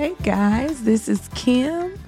[0.00, 2.00] Hey guys, this is Kim,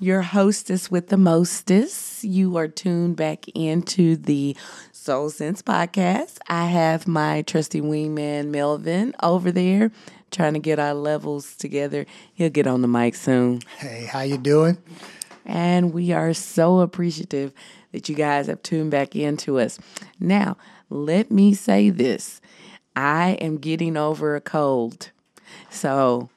[0.00, 2.24] your hostess with the mostest.
[2.24, 4.56] You are tuned back into the
[4.90, 6.38] Soul Sense podcast.
[6.48, 9.90] I have my trusty wingman Melvin over there
[10.30, 12.06] trying to get our levels together.
[12.32, 13.60] He'll get on the mic soon.
[13.76, 14.78] Hey, how you doing?
[15.44, 17.52] And we are so appreciative
[17.92, 19.78] that you guys have tuned back into us.
[20.18, 20.56] Now,
[20.88, 22.40] let me say this.
[22.96, 25.10] I am getting over a cold.
[25.68, 26.30] So,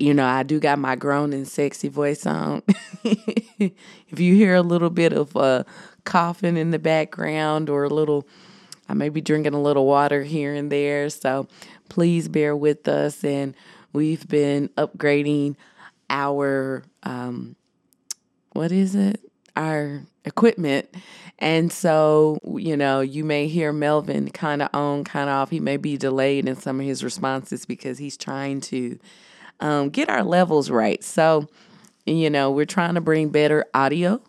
[0.00, 2.62] you know, I do got my grown and sexy voice on.
[3.04, 5.64] if you hear a little bit of uh,
[6.04, 8.26] coughing in the background or a little,
[8.88, 11.10] I may be drinking a little water here and there.
[11.10, 11.48] So
[11.90, 13.22] please bear with us.
[13.22, 13.54] And
[13.92, 15.56] we've been upgrading
[16.08, 17.54] our, um,
[18.52, 19.20] what is it?
[19.54, 20.88] Our equipment.
[21.38, 25.50] And so, you know, you may hear Melvin kind of on, kind of off.
[25.50, 28.98] He may be delayed in some of his responses because he's trying to
[29.60, 31.02] um, get our levels right.
[31.04, 31.48] So,
[32.06, 34.20] you know, we're trying to bring better audio,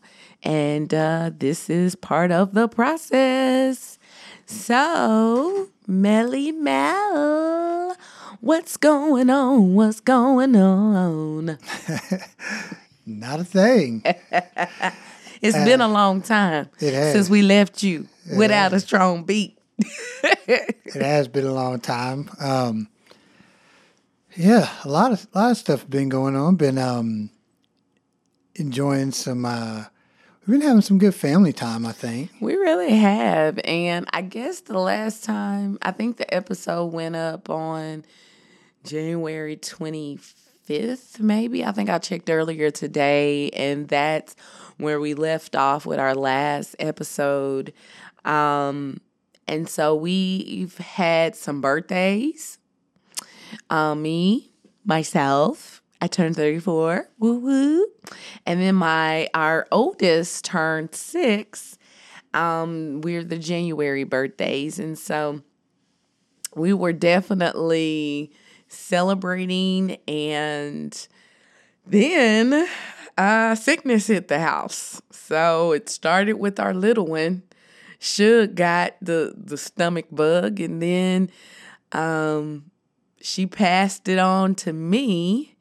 [0.43, 3.97] and uh, this is part of the process.
[4.45, 7.95] So, Melly Mel,
[8.41, 9.73] what's going on?
[9.75, 11.57] What's going on?
[13.05, 14.03] Not a thing.
[15.41, 18.83] it's uh, been a long time since we left you it without has.
[18.83, 19.57] a strong beat.
[20.23, 22.29] it has been a long time.
[22.39, 22.87] Um,
[24.35, 26.55] yeah, a lot of a lot of stuff been going on.
[26.55, 27.29] Been um
[28.55, 29.85] enjoying some uh
[30.45, 32.31] we've been having some good family time, I think.
[32.39, 33.59] We really have.
[33.63, 38.05] And I guess the last time I think the episode went up on
[38.83, 41.65] January 25th, maybe.
[41.65, 44.35] I think I checked earlier today and that's
[44.77, 47.73] where we left off with our last episode.
[48.25, 49.01] Um
[49.47, 52.57] and so we've had some birthdays
[53.69, 54.51] um, me,
[54.85, 57.09] myself, I turned 34.
[57.19, 57.87] Woo woo.
[58.45, 61.77] And then my our oldest turned six.
[62.33, 64.79] Um, we're the January birthdays.
[64.79, 65.41] And so
[66.55, 68.31] we were definitely
[68.67, 71.07] celebrating and
[71.85, 72.67] then
[73.17, 75.01] uh sickness hit the house.
[75.11, 77.43] So it started with our little one.
[77.99, 81.29] Shug got the the stomach bug and then
[81.91, 82.70] um
[83.21, 85.55] she passed it on to me.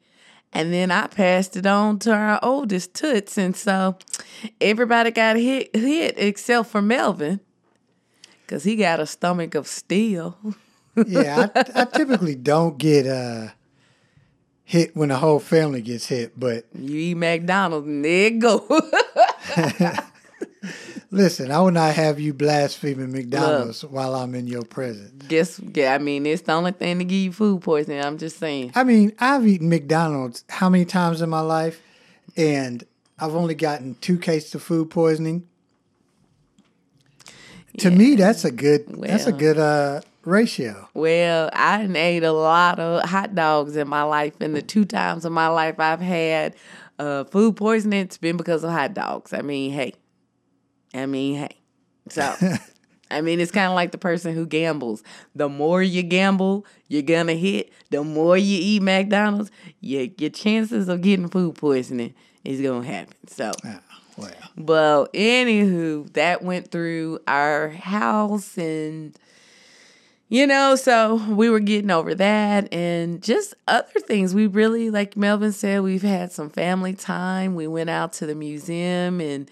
[0.53, 3.37] And then I passed it on to our oldest Toots.
[3.37, 3.97] And so
[4.59, 7.39] everybody got hit hit except for Melvin.
[8.47, 10.37] Cause he got a stomach of steel.
[11.07, 13.47] yeah, I, I, typically don't get uh,
[14.65, 18.65] hit when the whole family gets hit, but you eat McDonald's and there it go.
[21.09, 25.25] Listen, I will not have you blaspheming McDonald's Look, while I'm in your presence.
[25.27, 28.03] Guess, yeah, I mean, it's the only thing to give you food poisoning.
[28.03, 28.71] I'm just saying.
[28.75, 31.81] I mean, I've eaten McDonald's how many times in my life,
[32.37, 32.83] and
[33.19, 35.47] I've only gotten two cases of food poisoning.
[37.79, 37.97] To yeah.
[37.97, 38.85] me, that's a good.
[38.87, 40.89] Well, that's a good uh, ratio.
[40.93, 45.25] Well, I ate a lot of hot dogs in my life, and the two times
[45.25, 46.55] in my life I've had
[46.99, 49.33] uh, food poisoning, it's been because of hot dogs.
[49.33, 49.95] I mean, hey,
[50.93, 51.57] I mean, hey.
[52.09, 52.35] So,
[53.11, 55.03] I mean, it's kind of like the person who gambles.
[55.35, 57.71] The more you gamble, you're going to hit.
[57.89, 62.13] The more you eat McDonald's, your, your chances of getting food poisoning
[62.43, 63.13] is going to happen.
[63.27, 63.79] So, yeah,
[64.17, 64.31] well.
[64.57, 69.17] But anywho, that went through our house and
[70.31, 74.33] you know, so we were getting over that and just other things.
[74.33, 77.53] We really, like Melvin said, we've had some family time.
[77.53, 79.51] We went out to the museum and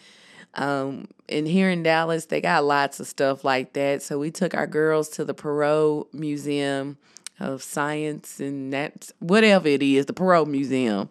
[0.55, 4.01] um, and here in Dallas, they got lots of stuff like that.
[4.01, 6.97] So we took our girls to the Perot Museum
[7.39, 11.09] of Science and that whatever it is, the Perot Museum.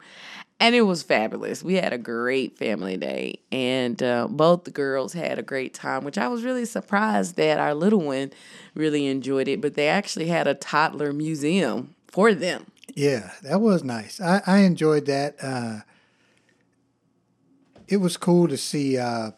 [0.61, 1.63] And it was fabulous.
[1.63, 6.03] We had a great family day, and uh, both the girls had a great time,
[6.03, 8.33] which I was really surprised that our little one
[8.75, 9.61] really enjoyed it.
[9.61, 12.67] But they actually had a toddler museum for them.
[12.93, 14.21] Yeah, that was nice.
[14.21, 15.37] I, I enjoyed that.
[15.41, 15.81] Uh,
[17.89, 18.99] it was cool to see.
[18.99, 19.33] Uh,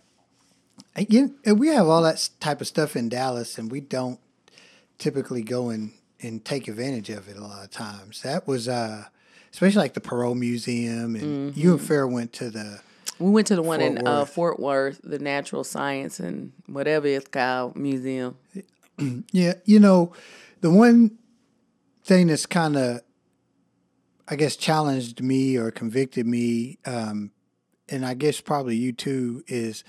[1.08, 4.18] you, we have all that type of stuff in Dallas, and we don't
[4.98, 8.22] typically go and, and take advantage of it a lot of times.
[8.22, 9.04] That was, uh,
[9.52, 11.60] especially like the Perot Museum, and mm-hmm.
[11.60, 12.80] you and Fair went to the.
[13.18, 17.06] We went to the one Fort in uh, Fort Worth, the Natural Science and whatever
[17.06, 18.36] it's called museum.
[19.30, 20.12] yeah, you know,
[20.62, 21.18] the one
[22.02, 23.02] thing that's kind of,
[24.26, 27.30] I guess, challenged me or convicted me um,
[27.90, 29.84] and I guess probably you too, is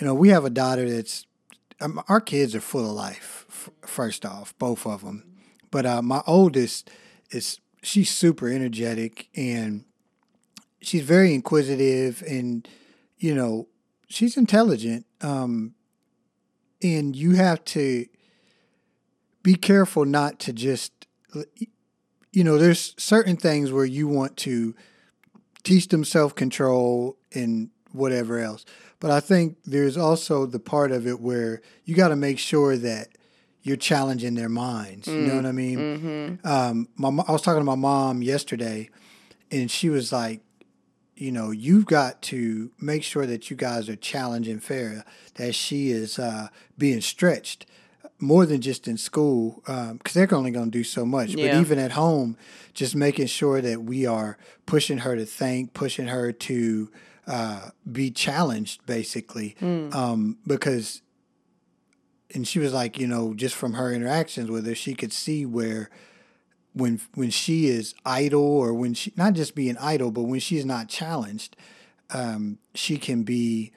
[0.00, 1.26] you know we have a daughter that's
[1.80, 3.44] um, our kids are full of life.
[3.48, 5.24] F- first off, both of them,
[5.70, 6.90] but uh, my oldest
[7.30, 9.84] is she's super energetic and
[10.80, 12.68] she's very inquisitive and
[13.18, 13.68] you know
[14.08, 15.74] she's intelligent um,
[16.82, 18.06] and you have to
[19.42, 21.06] be careful not to just
[22.32, 24.74] you know there's certain things where you want to
[25.64, 28.64] teach them self-control and whatever else.
[29.00, 32.76] But i think there's also the part of it where you got to make sure
[32.76, 33.08] that
[33.62, 35.78] you're challenging their minds you know what i mean?
[35.78, 36.46] Mm-hmm.
[36.46, 38.90] um, my, I was talking to my mom yesterday,
[39.50, 40.40] and she was like,
[41.16, 45.90] you know, you've got to make sure that you guys are challenging Farah, that she
[45.90, 47.66] is uh, being stretched
[48.20, 51.30] more than just in school, because they're only going to do so much.
[51.30, 51.52] Yeah.
[51.52, 52.36] But even at home,
[52.72, 56.90] just making sure that we are pushing her to think, pushing her to
[57.26, 61.02] uh, be challenged, basically, um, because
[62.34, 65.46] and she was like, you know, just from her interactions with her, she could see
[65.46, 65.90] where
[66.72, 70.64] when when she is idle or when she not just being idle, but when she's
[70.64, 71.56] not challenged,
[72.10, 73.72] um, she can be.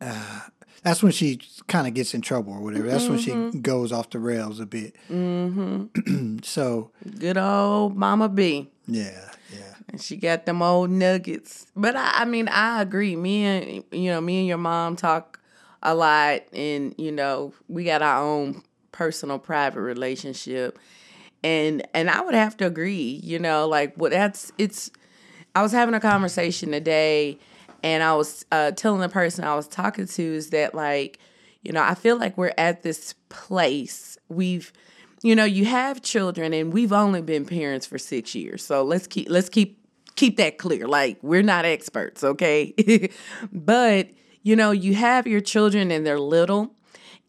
[0.00, 0.40] Uh,
[0.82, 2.88] that's when she kind of gets in trouble or whatever.
[2.88, 4.94] That's when she goes off the rails a bit.
[5.10, 6.38] Mm-hmm.
[6.42, 8.68] so Good old Mama B.
[8.86, 11.66] yeah, yeah, And she got them old nuggets.
[11.76, 13.16] But I, I mean, I agree.
[13.16, 15.40] Me and you know, me and your mom talk
[15.82, 18.62] a lot, and you know, we got our own
[18.92, 20.78] personal, private relationship.
[21.42, 23.20] And and I would have to agree.
[23.22, 24.90] You know, like what that's it's.
[25.54, 27.38] I was having a conversation today,
[27.82, 31.18] and I was uh, telling the person I was talking to is that like,
[31.62, 34.18] you know, I feel like we're at this place.
[34.28, 34.72] We've
[35.22, 38.64] you know, you have children and we've only been parents for 6 years.
[38.64, 39.78] So let's keep let's keep
[40.16, 40.86] keep that clear.
[40.86, 43.10] Like we're not experts, okay?
[43.52, 44.08] but,
[44.42, 46.74] you know, you have your children and they're little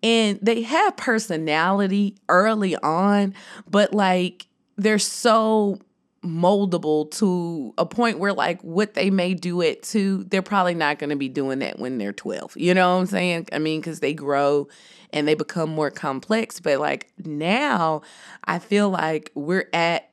[0.03, 3.33] and they have personality early on,
[3.69, 5.79] but like they're so
[6.23, 10.99] moldable to a point where like what they may do it to they're probably not
[10.99, 12.57] going to be doing that when they're 12.
[12.57, 13.47] You know what I'm saying?
[13.51, 14.67] I mean, because they grow
[15.11, 16.59] and they become more complex.
[16.59, 18.01] But like now,
[18.43, 20.11] I feel like we're at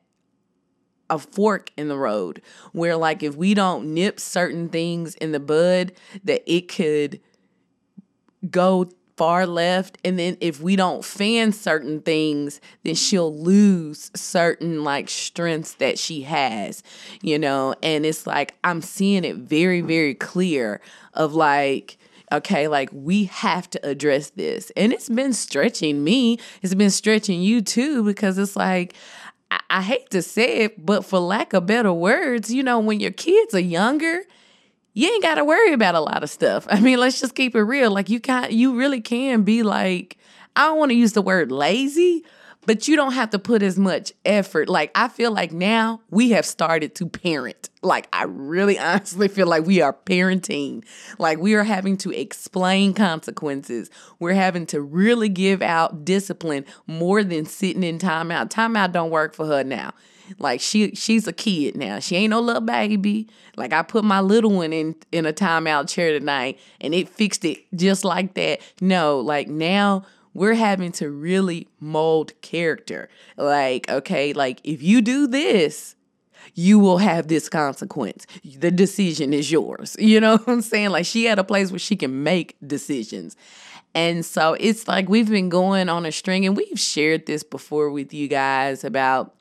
[1.11, 5.41] a fork in the road where like if we don't nip certain things in the
[5.41, 5.93] bud
[6.25, 7.21] that it could
[8.51, 14.85] go far left and then if we don't fan certain things then she'll lose certain
[14.85, 16.82] like strengths that she has
[17.20, 17.75] you know?
[17.82, 20.81] And it's like i'm seeing it very very clear
[21.15, 21.99] of like
[22.32, 24.70] okay like we have to address this.
[24.76, 26.38] And it's been stretching me.
[26.62, 28.94] It's been stretching you too because it's like
[29.71, 33.12] I, hate to say it but for lack of better words you know when your
[33.12, 34.25] kids are younger
[34.99, 36.67] you ain't got to worry about a lot of stuff.
[36.71, 37.93] I mean, let's just keep it real.
[37.93, 40.19] Like you can you really can be like
[40.56, 42.25] I don't want to use the word lazy,
[42.67, 44.69] but you don't have to put as much effort.
[44.69, 47.71] Like I feel like now we have started to parent.
[47.81, 50.85] Like I really honestly feel like we are parenting.
[51.17, 53.91] Like we are having to explain consequences.
[54.19, 58.50] We're having to really give out discipline more than sitting in timeout.
[58.50, 59.93] Timeout don't work for her now.
[60.39, 61.99] Like she she's a kid now.
[61.99, 63.29] She ain't no little baby.
[63.57, 67.45] Like I put my little one in in a timeout chair tonight and it fixed
[67.45, 68.61] it just like that.
[68.81, 70.05] No, like now
[70.35, 73.09] we're having to really mold character.
[73.37, 75.97] Like, okay, like if you do this,
[76.55, 78.26] you will have this consequence.
[78.45, 79.97] The decision is yours.
[80.09, 80.91] You know what I'm saying?
[80.91, 83.37] Like she had a place where she can make decisions.
[83.95, 87.91] And so it's like we've been going on a string and we've shared this before
[87.91, 89.35] with you guys about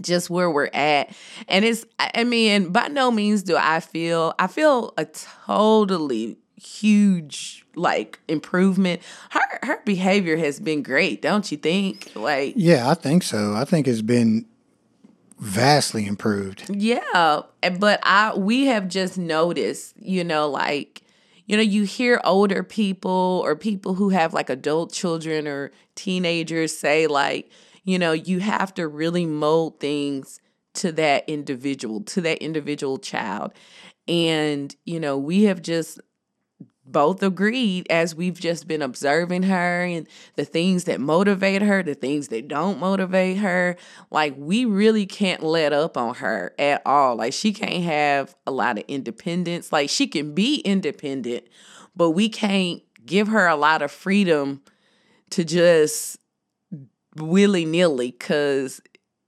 [0.00, 1.14] just where we're at.
[1.48, 7.64] And it's, I mean, by no means do I feel, I feel a totally huge
[7.74, 9.00] like improvement.
[9.30, 12.10] Her her behavior has been great, don't you think?
[12.14, 13.54] Like yeah, I think so.
[13.54, 14.44] I think it's been
[15.38, 16.68] vastly improved.
[16.68, 17.42] Yeah,
[17.78, 21.02] but I we have just noticed, you know, like
[21.46, 26.76] you know, you hear older people or people who have like adult children or teenagers
[26.76, 27.50] say like,
[27.88, 30.42] you know, you have to really mold things
[30.74, 33.54] to that individual, to that individual child.
[34.06, 35.98] And, you know, we have just
[36.84, 41.94] both agreed as we've just been observing her and the things that motivate her, the
[41.94, 43.74] things that don't motivate her.
[44.10, 47.16] Like, we really can't let up on her at all.
[47.16, 49.72] Like, she can't have a lot of independence.
[49.72, 51.46] Like, she can be independent,
[51.96, 54.60] but we can't give her a lot of freedom
[55.30, 56.18] to just
[57.20, 58.80] willy nilly because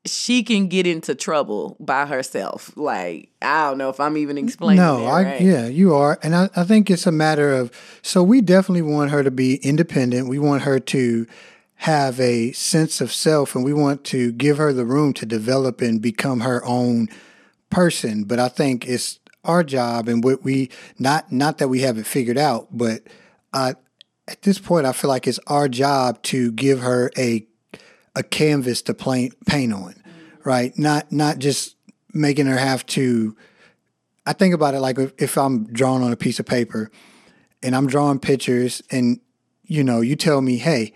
[0.06, 2.74] she can get into trouble by herself.
[2.76, 5.40] Like, I don't know if I'm even explaining No, that, I right?
[5.40, 7.70] yeah, you are, and I, I think it's a matter of.
[8.02, 10.28] So we definitely want her to be independent.
[10.28, 11.26] We want her to
[11.80, 15.80] have a sense of self and we want to give her the room to develop
[15.80, 17.08] and become her own
[17.70, 18.24] person.
[18.24, 20.68] But I think it's our job and what we
[20.98, 23.04] not not that we have it figured out, but
[23.54, 23.76] I
[24.28, 27.46] at this point I feel like it's our job to give her a
[28.16, 29.94] a canvas to paint paint on,
[30.44, 30.76] right?
[30.78, 31.76] Not not just
[32.12, 33.36] making her have to.
[34.26, 36.90] I think about it like if, if I'm drawing on a piece of paper,
[37.62, 39.20] and I'm drawing pictures, and
[39.64, 40.92] you know, you tell me, hey,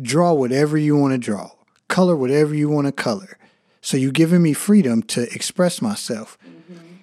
[0.00, 1.50] draw whatever you want to draw,
[1.88, 3.38] color whatever you want to color.
[3.80, 6.38] So you're giving me freedom to express myself.
[6.46, 6.94] Mm-hmm.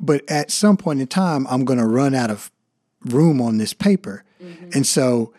[0.00, 2.50] But at some point in time, I'm going to run out of
[3.04, 4.24] room on this paper.
[4.42, 4.70] Mm-hmm.
[4.72, 5.34] And so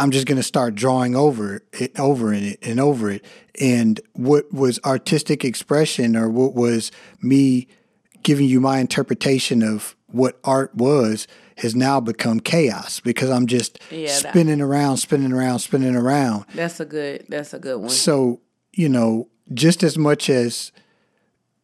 [0.00, 3.24] I'm just going to start drawing over it, over in it, and over it.
[3.60, 6.90] And what was artistic expression, or what was
[7.22, 7.68] me
[8.22, 11.26] giving you my interpretation of what art was,
[11.58, 16.46] has now become chaos because I'm just Yeah, that- spinning around, spinning around, spinning around.
[16.54, 17.26] That's a good.
[17.28, 17.90] That's a good one.
[17.90, 18.40] So,
[18.72, 20.72] you know, just as much as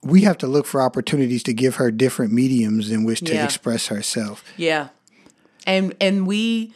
[0.03, 3.45] we have to look for opportunities to give her different mediums in which to Yeah.
[3.45, 4.45] express herself.
[4.57, 4.89] Yeah.
[5.67, 6.73] And and we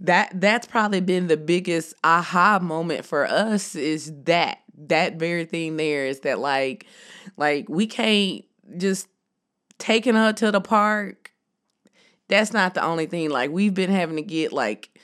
[0.00, 5.76] that that's probably been the biggest aha moment for us is that that very thing
[5.76, 6.86] there is that like
[7.36, 8.44] like we can't
[8.76, 9.08] just
[9.78, 11.32] taking her to the park.
[12.28, 14.98] That's not the only thing like we've been having to get like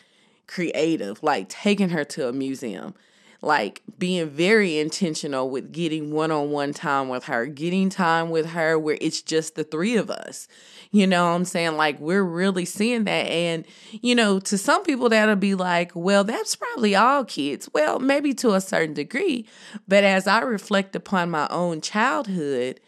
[0.47, 2.95] creative like taking her to a museum
[3.43, 8.99] like being very intentional with getting one-on-one time with her getting time with her where
[9.01, 10.47] it's just the three of us.
[10.91, 11.77] You know i'm saying?
[11.77, 13.27] Like we're really seeing that.
[13.27, 17.69] And you know to some people that'll be like well that's probably all kids.
[17.73, 19.47] Well maybe to a certain degree.
[19.89, 22.81] But as i reflect upon my own childhood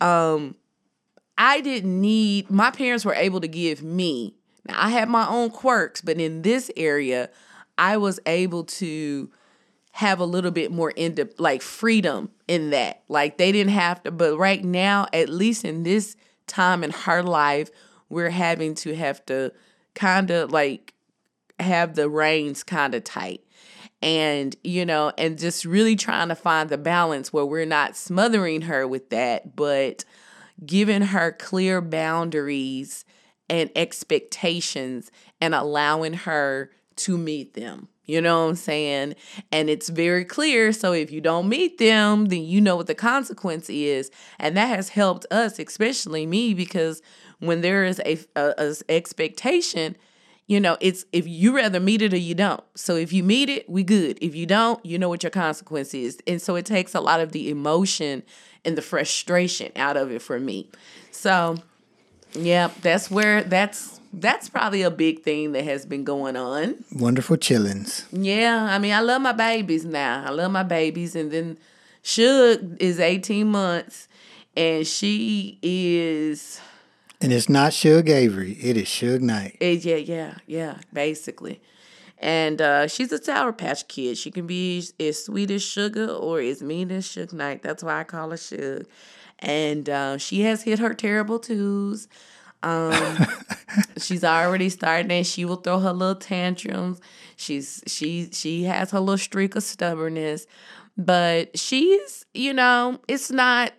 [0.00, 0.56] um
[1.36, 4.34] I didn't need my parents were able to give me.
[4.66, 7.30] Now I had my own quirks, but in this area,
[7.76, 9.30] I was able to
[9.96, 13.04] have a little bit more into like freedom in that.
[13.06, 16.16] Like they didn't have to, but right now, at least in this
[16.48, 17.70] time in her life,
[18.08, 19.52] we're having to have to
[19.94, 20.94] kind of like
[21.60, 23.44] have the reins kind of tight
[24.02, 28.62] and you know and just really trying to find the balance where we're not smothering
[28.62, 30.04] her with that but
[30.66, 33.04] giving her clear boundaries
[33.48, 39.14] and expectations and allowing her to meet them you know what i'm saying?
[39.50, 42.94] And it's very clear so if you don't meet them then you know what the
[42.94, 44.10] consequence is.
[44.38, 47.02] And that has helped us especially me because
[47.38, 49.96] when there is a, a, a expectation
[50.46, 52.62] you know it's if you rather meet it or you don't.
[52.74, 54.18] So if you meet it we good.
[54.20, 56.18] If you don't you know what your consequence is.
[56.26, 58.22] And so it takes a lot of the emotion
[58.64, 60.68] and the frustration out of it for me.
[61.10, 61.56] So
[62.34, 67.36] yeah that's where that's that's probably a big thing that has been going on Wonderful
[67.36, 68.04] chillings.
[68.12, 71.58] yeah i mean i love my babies now i love my babies and then
[72.02, 74.08] Shug is 18 months
[74.56, 76.60] and she is
[77.20, 79.56] And it's not Shug Avery, it is Suge Knight.
[79.60, 81.60] Eh, yeah, yeah, yeah, basically.
[82.18, 84.16] And uh, she's a Sour Patch Kid.
[84.18, 87.62] She can be as sweet as sugar or as mean as Suge Knight.
[87.62, 88.86] That's why I call her Suge.
[89.38, 92.06] And uh, she has hit her terrible twos.
[92.64, 93.26] Um,
[93.98, 97.00] she's already starting, and she will throw her little tantrums.
[97.36, 100.46] She's she she has her little streak of stubbornness,
[100.96, 103.72] but she's you know it's not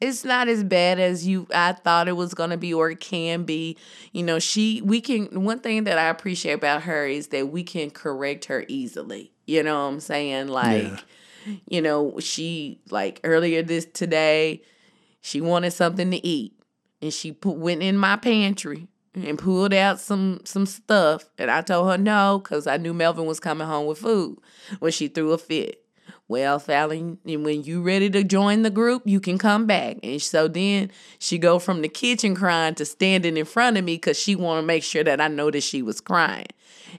[0.00, 3.42] it's not as bad as you I thought it was gonna be or it can
[3.44, 3.76] be.
[4.12, 7.62] You know, she we can one thing that I appreciate about her is that we
[7.64, 9.32] can correct her easily.
[9.46, 10.48] You know what I'm saying?
[10.48, 10.82] Like,
[11.46, 11.54] Yeah.
[11.68, 14.62] you know, she like earlier this today,
[15.20, 16.54] she wanted something to eat.
[17.02, 21.28] And she put went in my pantry and pulled out some some stuff.
[21.38, 24.38] And I told her no, because I knew Melvin was coming home with food
[24.78, 25.84] when she threw a fit.
[26.30, 29.96] Well, Fallon, and when you ready to join the group, you can come back.
[30.04, 33.96] And so then she go from the kitchen crying to standing in front of me
[33.96, 36.46] because she want to make sure that I know that she was crying.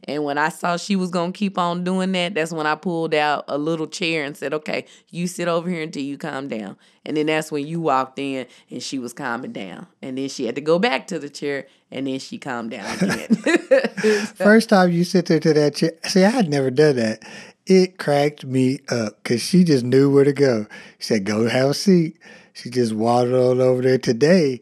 [0.04, 3.14] And when I saw she was gonna keep on doing that, that's when I pulled
[3.14, 6.76] out a little chair and said, "Okay, you sit over here until you calm down."
[7.06, 9.88] And then that's when you walked in and she was calming down.
[10.02, 12.86] And then she had to go back to the chair and then she calmed down
[13.00, 13.36] again.
[14.36, 17.24] First time you sit there to that chair, see, I had never done that.
[17.66, 20.66] It cracked me up because she just knew where to go.
[21.00, 22.18] She said, "Go have a seat."
[22.54, 23.98] She just waddled on over there.
[23.98, 24.62] Today,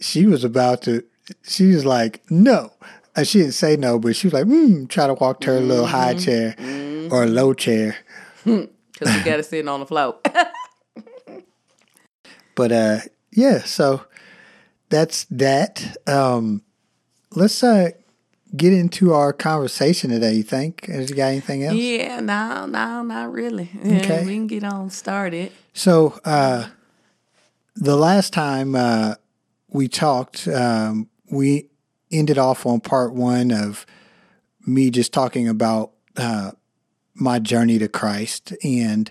[0.00, 1.04] she was about to.
[1.42, 2.72] She was like, "No,"
[3.16, 5.60] and she didn't say no, but she was like, mm, try to walk to her
[5.60, 6.54] little high chair
[7.10, 7.96] or low chair.
[8.94, 10.20] Because we got to sit on the floor.
[12.54, 12.98] But uh,
[13.32, 14.04] yeah, so
[14.88, 15.96] that's that.
[16.06, 16.62] Um,
[17.34, 17.90] let's uh,
[18.56, 20.86] get into our conversation today, you think?
[20.86, 21.76] Has you got anything else?
[21.76, 23.70] Yeah, no, no, not really.
[23.84, 24.24] Okay.
[24.24, 25.52] we can get on started.
[25.72, 26.68] So, uh,
[27.76, 29.14] the last time uh,
[29.68, 31.68] we talked, um, we
[32.12, 33.84] ended off on part one of
[34.66, 36.52] me just talking about uh,
[37.14, 38.52] my journey to Christ.
[38.62, 39.10] And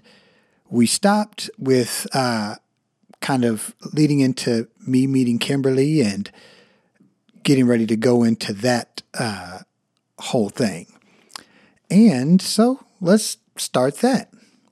[0.70, 2.56] we stopped with uh,
[3.20, 6.32] kind of leading into me meeting Kimberly and
[7.44, 9.60] getting ready to go into that uh,
[10.20, 10.88] whole thing.
[11.90, 14.32] And so let's start that.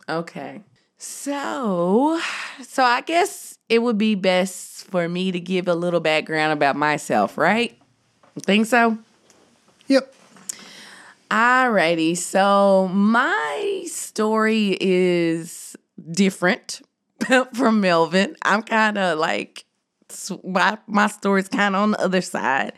[0.09, 0.61] Okay.
[0.97, 2.19] So,
[2.61, 6.75] so I guess it would be best for me to give a little background about
[6.75, 7.77] myself, right?
[8.39, 8.97] Think so?
[9.87, 10.13] Yep.
[11.29, 12.17] Alrighty.
[12.17, 15.75] So my story is
[16.11, 16.81] different
[17.53, 18.35] from Melvin.
[18.41, 19.65] I'm kind of like
[20.43, 22.73] my my story's kind of on the other side.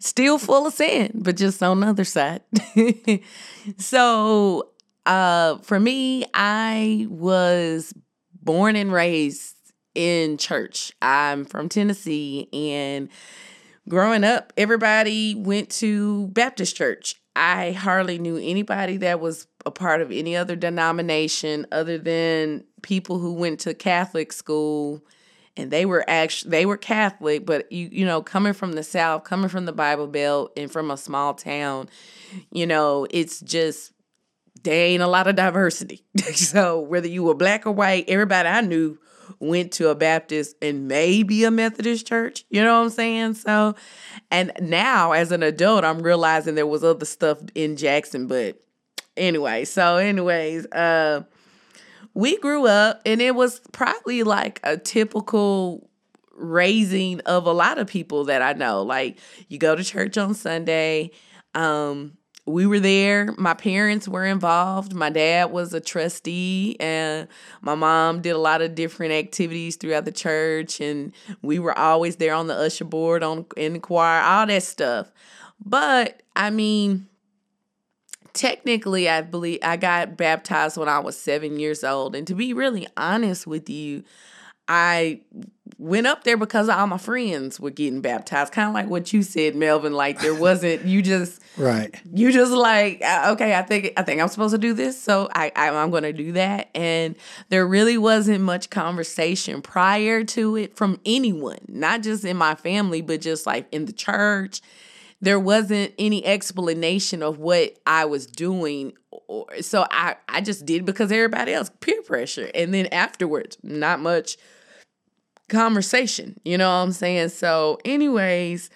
[0.00, 2.42] Still full of sin, but just on the other side.
[3.78, 4.70] so,
[5.06, 7.94] uh, for me, I was
[8.42, 9.56] born and raised
[9.94, 10.92] in church.
[11.00, 13.08] I'm from Tennessee, and
[13.88, 17.16] growing up, everybody went to Baptist church.
[17.34, 23.18] I hardly knew anybody that was a part of any other denomination other than people
[23.18, 25.02] who went to Catholic school
[25.56, 29.24] and they were actually they were Catholic, but you you know, coming from the South,
[29.24, 31.88] coming from the Bible Belt and from a small town,
[32.50, 33.92] you know, it's just
[34.62, 36.04] there ain't a lot of diversity.
[36.34, 38.98] so whether you were black or white, everybody I knew
[39.38, 42.44] went to a Baptist and maybe a Methodist church.
[42.50, 43.34] You know what I'm saying?
[43.34, 43.74] So,
[44.30, 48.26] and now as an adult, I'm realizing there was other stuff in Jackson.
[48.26, 48.60] But
[49.16, 51.22] anyway, so anyways, uh,
[52.16, 55.90] we grew up and it was probably like a typical
[56.34, 58.82] raising of a lot of people that I know.
[58.82, 59.18] Like
[59.48, 61.10] you go to church on Sunday.
[61.54, 63.34] Um, we were there.
[63.36, 64.94] My parents were involved.
[64.94, 67.28] My dad was a trustee, and
[67.60, 70.80] my mom did a lot of different activities throughout the church.
[70.80, 71.12] And
[71.42, 75.10] we were always there on the usher board, on in the choir, all that stuff.
[75.62, 77.08] But I mean,
[78.36, 82.14] technically, I believe I got baptized when I was seven years old.
[82.14, 84.04] And to be really honest with you,
[84.68, 85.20] I
[85.78, 88.52] went up there because all my friends were getting baptized.
[88.52, 89.92] Kind of like what you said, Melvin.
[89.92, 91.94] Like there wasn't you just right.
[92.12, 93.54] You just like uh, okay.
[93.54, 96.12] I think I think I'm supposed to do this, so I, I I'm going to
[96.12, 96.70] do that.
[96.74, 97.16] And
[97.48, 103.02] there really wasn't much conversation prior to it from anyone, not just in my family,
[103.02, 104.60] but just like in the church.
[105.20, 108.92] There wasn't any explanation of what I was doing
[109.60, 114.36] so I I just did because everybody else peer pressure and then afterwards not much
[115.48, 116.38] conversation.
[116.44, 117.30] You know what I'm saying?
[117.30, 118.70] So, anyways,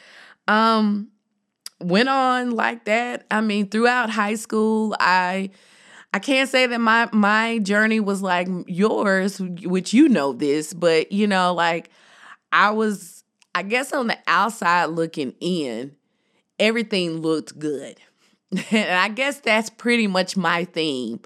[0.49, 1.09] um,
[1.81, 3.27] went on like that.
[3.31, 5.51] I mean, throughout high school, I
[6.13, 11.13] I can't say that my my journey was like yours, which you know this, but
[11.13, 11.91] you know, like
[12.53, 13.25] I was
[13.55, 15.97] I guess on the outside looking in,
[16.61, 17.97] everything looked good.
[18.71, 21.21] and I guess that's pretty much my theme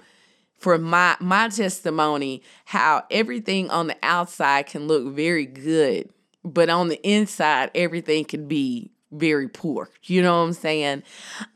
[0.57, 6.09] for my my testimony how everything on the outside can look very good
[6.43, 11.03] but on the inside everything can be very poor you know what i'm saying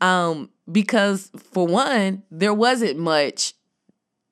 [0.00, 3.54] um because for one there wasn't much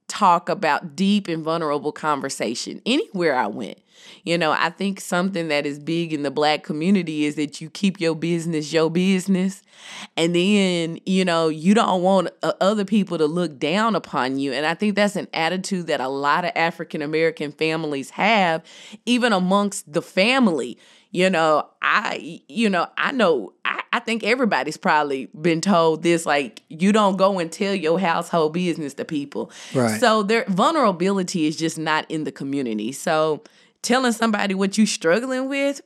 [0.08, 3.78] talk about deep and vulnerable conversation anywhere I went.
[4.24, 7.70] You know, I think something that is big in the black community is that you
[7.70, 9.62] keep your business your business.
[10.16, 14.52] And then, you know, you don't want uh, other people to look down upon you.
[14.52, 18.64] And I think that's an attitude that a lot of African American families have,
[19.06, 20.78] even amongst the family
[21.10, 26.26] you know i you know i know I, I think everybody's probably been told this
[26.26, 29.50] like you don't go and tell your household business to people.
[29.74, 29.98] Right.
[29.98, 32.92] So their vulnerability is just not in the community.
[32.92, 33.42] So
[33.82, 35.80] telling somebody what you're struggling with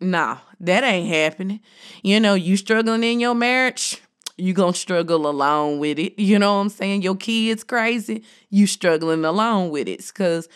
[0.00, 1.60] nah that ain't happening.
[2.02, 4.00] You know you struggling in your marriage
[4.36, 6.18] you gonna struggle along with it.
[6.18, 7.02] You know what i'm saying?
[7.02, 10.06] Your kids crazy you struggling along with it.
[10.06, 10.48] Because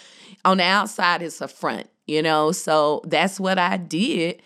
[0.44, 4.42] on the outside it's a front you know so that's what i did.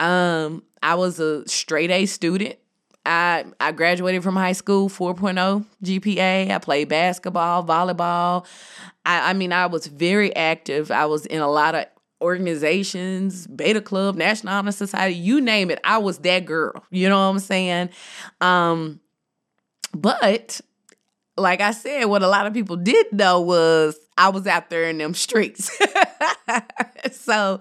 [0.00, 2.56] Um i was a straight a student.
[3.04, 8.46] I i graduated from high school 4.0 gpa i played basketball volleyball.
[9.04, 10.90] I, I mean i was very active.
[10.90, 11.86] I was in a lot of
[12.20, 15.80] organizations beta club national honor society you name it.
[15.84, 17.90] I was that girl you know what i'm saying?
[18.40, 19.00] Um
[19.94, 20.60] but
[21.38, 24.84] like I said, what a lot of people did know was I was out there
[24.84, 25.70] in them streets.
[27.12, 27.60] so,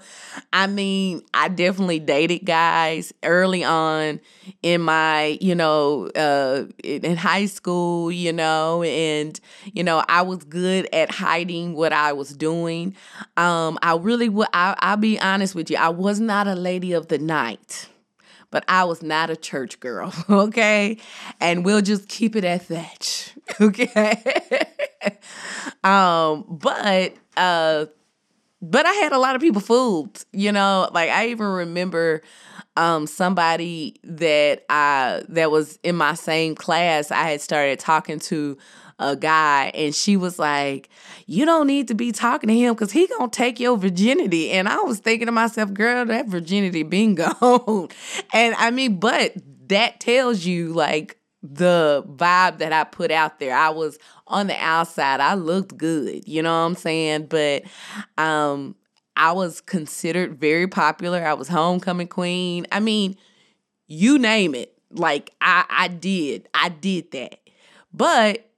[0.54, 4.20] I mean, I definitely dated guys early on
[4.64, 9.40] in my, you know, uh, in high school, you know, and,
[9.74, 12.96] you know, I was good at hiding what I was doing.
[13.36, 16.94] Um, I really would, I, I'll be honest with you, I was not a lady
[16.94, 17.90] of the night
[18.50, 20.98] but I was not a church girl, okay?
[21.42, 24.24] And we'll just keep it at that, okay?
[25.84, 27.86] um, but uh
[28.62, 32.22] but I had a lot of people fooled, you know, like I even remember
[32.76, 38.58] um somebody that I that was in my same class I had started talking to
[39.00, 40.90] a guy and she was like
[41.28, 44.52] you don't need to be talking to him because he gonna take your virginity.
[44.52, 47.90] And i was thinking to myself girl that virginity been gone.
[48.34, 49.34] And i mean but
[49.70, 51.18] that tells you like
[51.54, 53.56] the vibe that i put out there.
[53.56, 55.20] I was on the outside.
[55.20, 57.28] I looked good you know what i'm saying?
[57.28, 57.64] But
[58.18, 58.76] um
[59.16, 61.26] i was considered very popular.
[61.26, 62.68] I was homecoming queen.
[62.72, 63.18] I mean
[63.88, 64.78] you name it.
[64.92, 66.48] Like i i did.
[66.54, 67.40] I did that.
[67.94, 68.50] But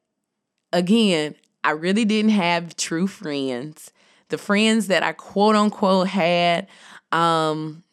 [0.73, 3.91] again, I really didn't have true friends.
[4.29, 6.67] The friends that I quote unquote had,
[7.11, 7.83] um,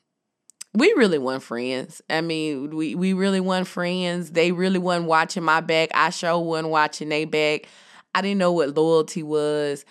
[0.76, 2.02] we really weren't friends.
[2.10, 4.32] I mean, we, we really weren't friends.
[4.32, 5.90] They really wasn't watching my back.
[5.94, 7.66] I sure wasn't watching their back.
[8.14, 9.84] I didn't know what loyalty was.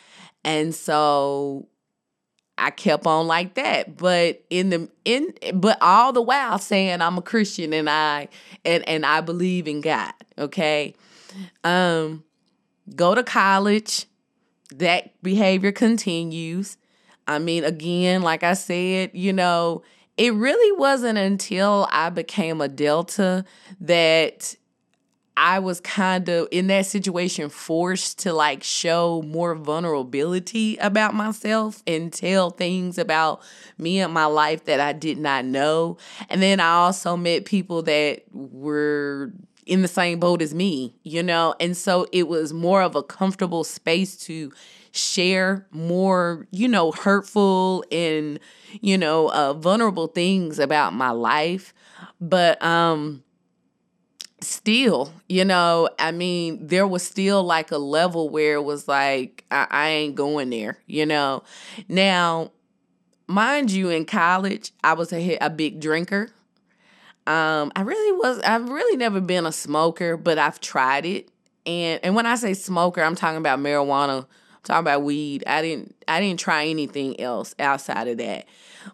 [0.43, 1.67] And so
[2.57, 3.97] I kept on like that.
[3.97, 8.29] But in the in but all the while saying I'm a Christian and I
[8.63, 10.13] and and I believe in God.
[10.37, 10.93] Okay.
[11.63, 12.23] Um
[12.95, 14.05] go to college,
[14.75, 16.77] that behavior continues.
[17.27, 19.81] I mean, again, like I said, you know,
[20.17, 23.45] it really wasn't until I became a Delta
[23.81, 24.55] that
[25.37, 31.83] I was kind of in that situation forced to like show more vulnerability about myself
[31.85, 33.41] and tell things about
[33.77, 35.97] me and my life that I did not know.
[36.29, 39.33] And then I also met people that were
[39.65, 41.55] in the same boat as me, you know?
[41.59, 44.53] And so it was more of a comfortable space to
[44.95, 48.39] share more, you know, hurtful and,
[48.81, 51.73] you know, uh, vulnerable things about my life.
[52.21, 53.23] But, um,
[54.41, 59.43] still, you know, I mean, there was still like a level where it was like,
[59.51, 61.43] I, I ain't going there, you know?
[61.87, 62.51] Now,
[63.27, 66.29] mind you, in college, I was a, a big drinker.
[67.27, 68.39] Um, I really was.
[68.41, 71.29] I've really never been a smoker, but I've tried it.
[71.65, 74.27] And and when I say smoker, I'm talking about marijuana.
[74.65, 75.43] Talking about weed.
[75.45, 75.95] I didn't.
[76.07, 78.47] I didn't try anything else outside of that.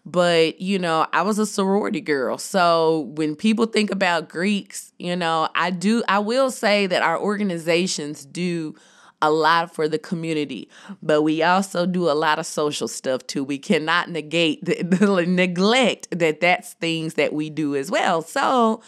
[0.06, 2.38] But you know, I was a sorority girl.
[2.38, 6.04] So when people think about Greeks, you know, I do.
[6.10, 8.76] I will say that our organizations do
[9.22, 10.68] a lot for the community,
[11.02, 13.44] but we also do a lot of social stuff too.
[13.44, 18.22] We cannot negate the, the neglect that that's things that we do as well.
[18.22, 18.82] So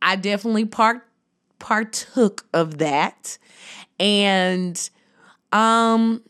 [0.00, 1.06] I definitely part
[1.58, 3.38] partook of that,
[3.98, 4.88] and
[5.52, 6.22] um,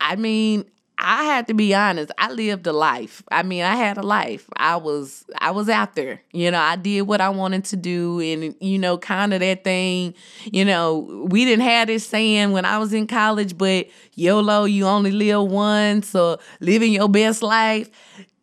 [0.00, 0.64] I mean,
[1.02, 2.12] I had to be honest.
[2.18, 3.22] I lived a life.
[3.30, 4.46] I mean, I had a life.
[4.56, 6.20] I was I was out there.
[6.32, 9.64] You know, I did what I wanted to do and you know, kind of that
[9.64, 14.64] thing, you know, we didn't have this saying when I was in college, but YOLO,
[14.64, 17.88] you only live once, so living your best life.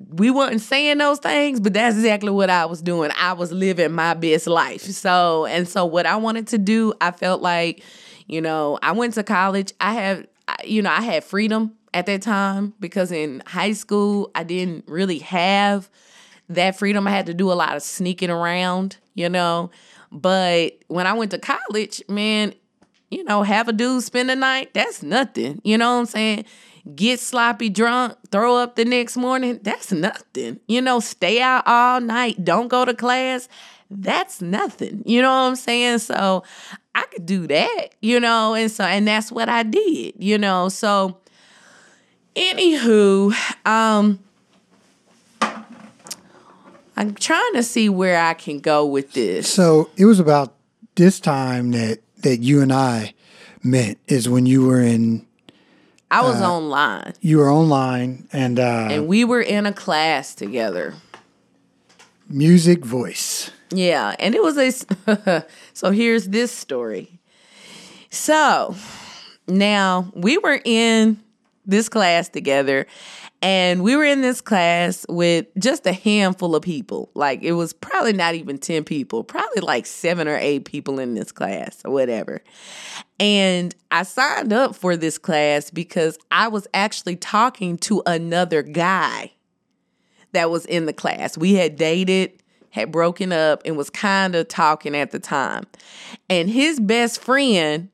[0.10, 3.12] We weren't saying those things, but that's exactly what I was doing.
[3.20, 4.82] I was living my best life.
[4.82, 7.84] So, and so what I wanted to do, I felt like,
[8.28, 9.74] you know, I went to college.
[9.80, 10.28] I have
[10.64, 15.20] you know, I had freedom at that time because in high school I didn't really
[15.20, 15.90] have
[16.50, 17.08] that freedom.
[17.08, 19.72] I had to do a lot of sneaking around, you know.
[20.12, 22.54] But when I went to college, man,
[23.10, 25.62] you know, have a dude spend the night, that's nothing.
[25.64, 26.46] You know what I'm saying?
[26.96, 30.62] Get sloppy drunk, throw up the next morning, that's nothing.
[30.68, 33.50] You know, stay out all night, don't go to class,
[33.90, 35.04] that's nothing.
[35.06, 36.00] You know what I'm saying?
[36.00, 36.44] So
[36.96, 40.70] I could do that, you know, and so and that's what I did, you know.
[40.70, 41.18] So
[42.38, 43.34] Anywho,
[43.66, 44.20] um,
[46.96, 49.52] I'm trying to see where I can go with this.
[49.52, 50.54] So it was about
[50.94, 53.16] this time that that you and I
[53.64, 55.26] met is when you were in.
[56.12, 57.14] I was uh, online.
[57.22, 60.94] You were online, and uh, and we were in a class together.
[62.30, 63.52] Music voice.
[63.72, 65.46] Yeah, and it was a.
[65.74, 67.20] so here's this story.
[68.10, 68.76] So
[69.48, 71.22] now we were in
[71.68, 72.88] this class together.
[73.40, 77.12] And we were in this class with just a handful of people.
[77.14, 81.14] Like it was probably not even 10 people, probably like seven or eight people in
[81.14, 82.42] this class or whatever.
[83.20, 89.34] And I signed up for this class because I was actually talking to another guy
[90.34, 91.38] that was in the class.
[91.38, 92.32] We had dated,
[92.72, 95.64] had broken up, and was kind of talking at the time.
[96.30, 97.90] And his best friend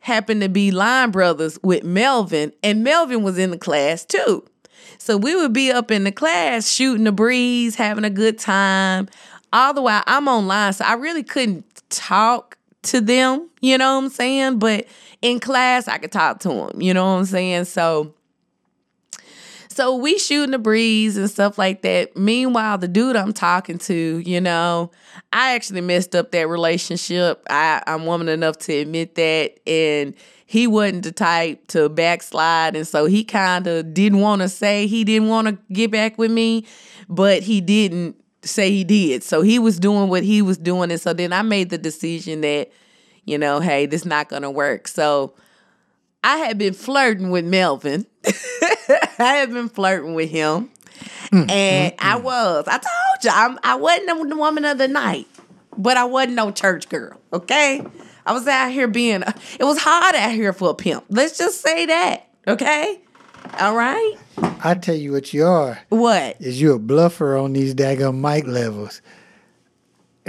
[0.00, 4.44] happened to be line brothers with Melvin, and Melvin was in the class too.
[4.98, 9.08] So we would be up in the class shooting the breeze, having a good time.
[9.52, 14.04] All the while I'm online, so I really couldn't talk to them, you know what
[14.04, 14.58] I'm saying?
[14.58, 14.86] But
[15.22, 17.64] in class, I could talk to them, you know what I'm saying?
[17.64, 18.14] So
[19.76, 22.16] so we shooting the breeze and stuff like that.
[22.16, 24.90] Meanwhile, the dude I'm talking to, you know,
[25.34, 27.44] I actually messed up that relationship.
[27.50, 29.60] I, I'm woman enough to admit that.
[29.68, 30.14] And
[30.46, 32.74] he wasn't the type to backslide.
[32.74, 36.16] And so he kind of didn't want to say he didn't want to get back
[36.16, 36.64] with me,
[37.06, 39.22] but he didn't say he did.
[39.24, 40.90] So he was doing what he was doing.
[40.90, 42.72] And so then I made the decision that,
[43.26, 44.88] you know, hey, this not to work.
[44.88, 45.34] So
[46.26, 48.04] I had been flirting with Melvin.
[48.26, 50.70] I had been flirting with him.
[51.32, 52.22] Mm, and mm, I mm.
[52.22, 52.64] was.
[52.66, 55.28] I told you, I'm, I wasn't the woman of the night,
[55.78, 57.80] but I wasn't no church girl, okay?
[58.26, 61.04] I was out here being, it was hard out here for a pimp.
[61.10, 63.00] Let's just say that, okay?
[63.60, 64.16] All right?
[64.64, 65.78] I tell you what you are.
[65.90, 66.40] What?
[66.40, 69.00] Is you a bluffer on these daggone mic levels.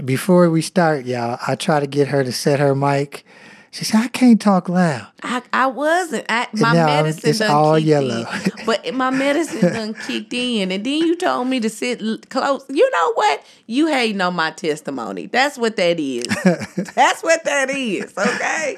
[0.05, 3.25] Before we start, y'all, I try to get her to set her mic
[3.71, 5.07] she said, I can't talk loud.
[5.23, 6.25] I, I wasn't.
[6.29, 8.21] I, my medicine it's done all yellow.
[8.21, 10.71] In, but my medicine done kicked in.
[10.71, 12.65] And then you told me to sit close.
[12.69, 13.43] You know what?
[13.67, 15.27] You hating on my testimony.
[15.27, 16.25] That's what that is.
[16.95, 18.17] That's what that is.
[18.17, 18.77] Okay.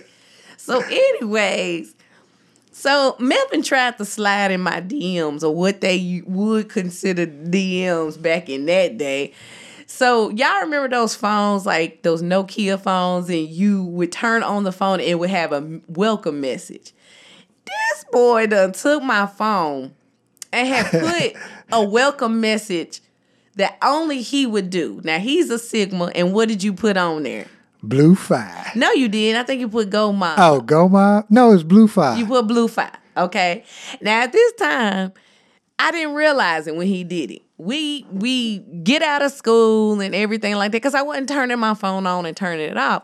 [0.58, 1.96] So, anyways,
[2.72, 8.50] so Melvin tried to slide in my DMs or what they would consider DMs back
[8.50, 9.34] in that day.
[9.90, 14.72] So y'all remember those phones, like those Nokia phones, and you would turn on the
[14.72, 16.94] phone and it would have a welcome message.
[17.66, 19.96] This boy done took my phone
[20.54, 21.34] and had put
[21.72, 23.02] a welcome message
[23.56, 25.02] that only he would do.
[25.04, 27.48] Now he's a Sigma, and what did you put on there?
[27.82, 28.72] Blue Phi.
[28.76, 29.42] No, you didn't.
[29.42, 30.38] I think you put Go Mob.
[30.38, 31.26] Oh, Go Mob?
[31.30, 32.16] No, it's Blue Phi.
[32.20, 32.92] You put Blue Phi.
[33.18, 33.64] Okay.
[34.02, 35.14] Now at this time,
[35.80, 40.16] I didn't realize it when he did it we we get out of school and
[40.16, 43.04] everything like that because I wasn't turning my phone on and turning it off.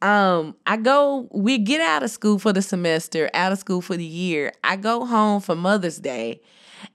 [0.00, 3.98] Um, I go, we get out of school for the semester, out of school for
[3.98, 4.52] the year.
[4.64, 6.40] I go home for Mother's Day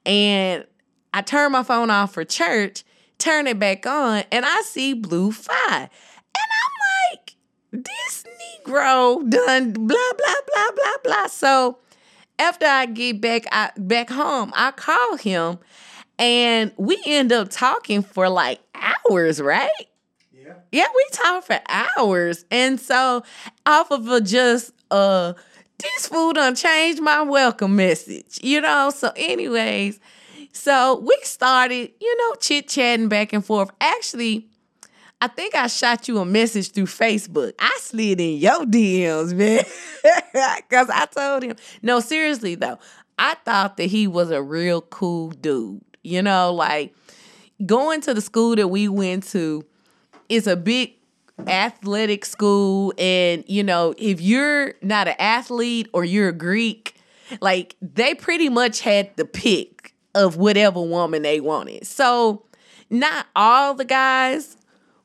[0.04, 0.66] and
[1.14, 2.84] I turn my phone off for church,
[3.20, 5.54] turn it back on, and I see Blue Phi.
[5.78, 5.90] And
[6.42, 7.36] I'm like,
[7.72, 8.24] this
[8.66, 11.28] Negro done blah, blah, blah, blah, blah.
[11.28, 11.78] So
[12.40, 15.60] after I get back I, back home, I call him
[16.18, 19.70] and we end up talking for like hours, right?
[20.34, 20.54] Yeah.
[20.72, 22.46] Yeah, we talked for hours.
[22.52, 23.24] And so
[23.66, 25.34] off of a just uh
[25.78, 28.92] this food done changed my welcome message, you know.
[28.92, 30.00] So, anyways,
[30.52, 33.70] so we started, you know, chit chatting back and forth.
[33.82, 34.48] Actually,
[35.22, 37.54] I think I shot you a message through Facebook.
[37.60, 39.64] I slid in your DMs, man.
[40.58, 42.80] Because I told him, no, seriously though,
[43.18, 45.82] I thought that he was a real cool dude.
[46.06, 46.94] You know, like
[47.66, 49.66] going to the school that we went to
[50.30, 50.94] is a big
[51.48, 52.94] athletic school.
[52.98, 56.96] And, you know, if you're not an athlete or you're a Greek,
[57.42, 61.86] like they pretty much had the pick of whatever woman they wanted.
[61.86, 62.44] So,
[62.90, 64.58] not all the guys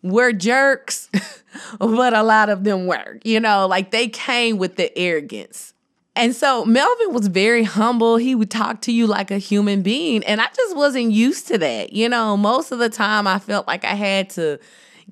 [0.02, 1.08] were jerks,
[1.78, 3.18] but a lot of them were.
[3.24, 5.74] You know, like they came with the arrogance.
[6.16, 8.16] And so Melvin was very humble.
[8.16, 10.24] He would talk to you like a human being.
[10.24, 11.92] And I just wasn't used to that.
[11.92, 14.58] You know, most of the time I felt like I had to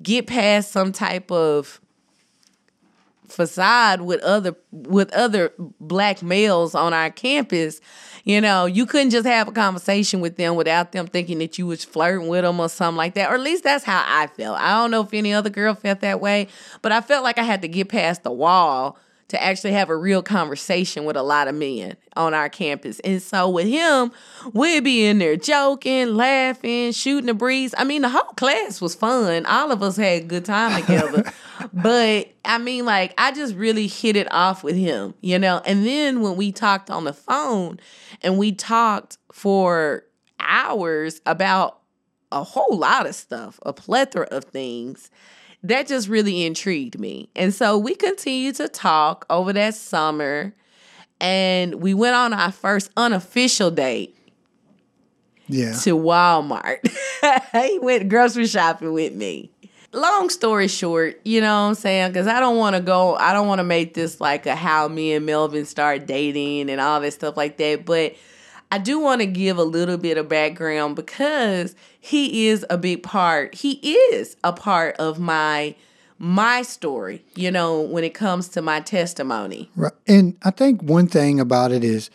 [0.01, 1.79] get past some type of
[3.27, 7.79] facade with other with other black males on our campus
[8.23, 11.67] you know you couldn't just have a conversation with them without them thinking that you
[11.67, 14.59] was flirting with them or something like that or at least that's how i felt
[14.59, 16.47] i don't know if any other girl felt that way
[16.81, 18.97] but i felt like i had to get past the wall
[19.29, 22.99] to actually have a real conversation with a lot of men on our campus.
[23.01, 24.11] And so with him,
[24.53, 27.73] we'd be in there joking, laughing, shooting the breeze.
[27.77, 29.45] I mean, the whole class was fun.
[29.45, 31.31] All of us had a good time together.
[31.73, 35.61] but I mean, like, I just really hit it off with him, you know?
[35.63, 37.79] And then when we talked on the phone
[38.23, 40.05] and we talked for
[40.39, 41.79] hours about
[42.31, 45.11] a whole lot of stuff, a plethora of things
[45.63, 47.29] that just really intrigued me.
[47.35, 50.53] And so we continued to talk over that summer.
[51.21, 54.15] and we went on our first unofficial date
[55.47, 55.73] Yeah.
[55.83, 56.79] to Walmart.
[57.51, 59.51] he went grocery shopping with me.
[59.91, 62.11] Long story short, you know what I'm saying?
[62.11, 64.87] Because I don't want to go, I don't want to make this like a how
[64.87, 67.85] me and Melvin start dating and all that stuff like that.
[67.85, 68.13] But
[68.71, 73.03] I do want to give a little bit of background because he is a big
[73.03, 73.55] part.
[73.55, 75.75] He is a part of my
[76.21, 79.71] my story, you know, when it comes to my testimony.
[79.77, 79.93] Right.
[80.05, 82.09] And I think one thing about it is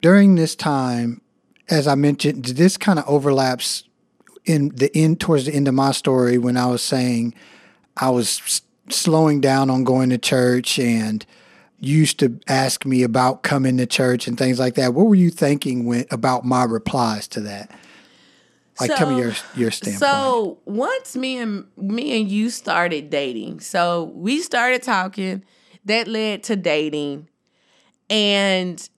[0.00, 1.20] during this time,
[1.68, 3.84] as I mentioned, this kind of overlaps
[4.46, 7.34] in the end towards the end of my story when I was saying
[7.98, 11.24] I was slowing down on going to church and
[11.82, 14.94] used to ask me about coming to church and things like that.
[14.94, 17.70] What were you thinking when about my replies to that?
[18.80, 19.98] Like tell me your your standpoint.
[19.98, 25.44] So once me and me and you started dating, so we started talking,
[25.84, 27.28] that led to dating,
[28.08, 28.88] and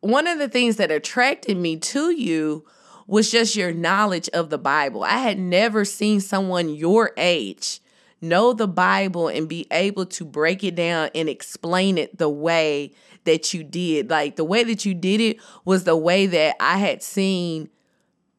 [0.00, 2.64] one of the things that attracted me to you
[3.06, 5.02] was just your knowledge of the Bible.
[5.02, 7.80] I had never seen someone your age
[8.20, 12.92] know the Bible and be able to break it down and explain it the way
[13.24, 14.10] that you did.
[14.10, 17.68] Like the way that you did it was the way that I had seen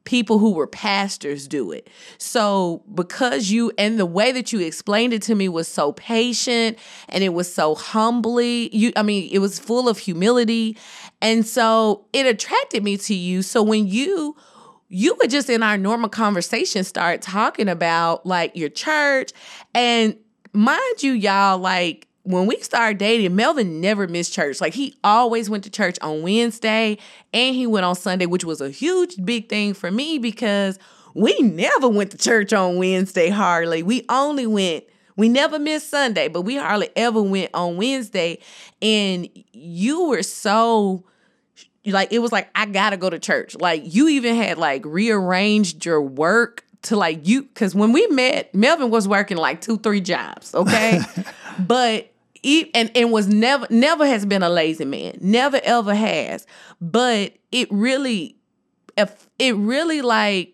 [0.09, 1.87] people who were pastors do it.
[2.17, 6.79] So because you and the way that you explained it to me was so patient
[7.09, 10.77] and it was so humbly, you I mean it was full of humility
[11.21, 13.43] and so it attracted me to you.
[13.43, 14.35] So when you
[14.91, 19.31] you would just in our normal conversation start talking about like your church
[19.73, 20.15] and
[20.53, 24.61] mind you y'all like when we started dating, Melvin never missed church.
[24.61, 26.97] Like he always went to church on Wednesday
[27.33, 30.77] and he went on Sunday, which was a huge big thing for me because
[31.15, 33.81] we never went to church on Wednesday hardly.
[33.81, 34.83] We only went
[35.15, 38.39] we never missed Sunday, but we hardly ever went on Wednesday.
[38.81, 41.03] And you were so
[41.85, 43.55] like it was like I gotta go to church.
[43.55, 48.53] Like you even had like rearranged your work to like you because when we met,
[48.53, 50.99] Melvin was working like two, three jobs, okay?
[51.59, 55.17] but he and, and was never never has been a lazy man.
[55.21, 56.47] Never ever has.
[56.79, 58.37] But it really
[58.97, 60.53] if it really like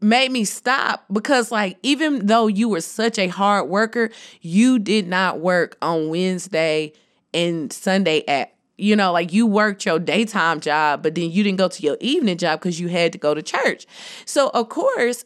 [0.00, 5.06] made me stop because like even though you were such a hard worker, you did
[5.06, 6.92] not work on Wednesday
[7.34, 11.58] and Sunday at you know, like you worked your daytime job, but then you didn't
[11.58, 13.86] go to your evening job because you had to go to church.
[14.24, 15.24] So of course,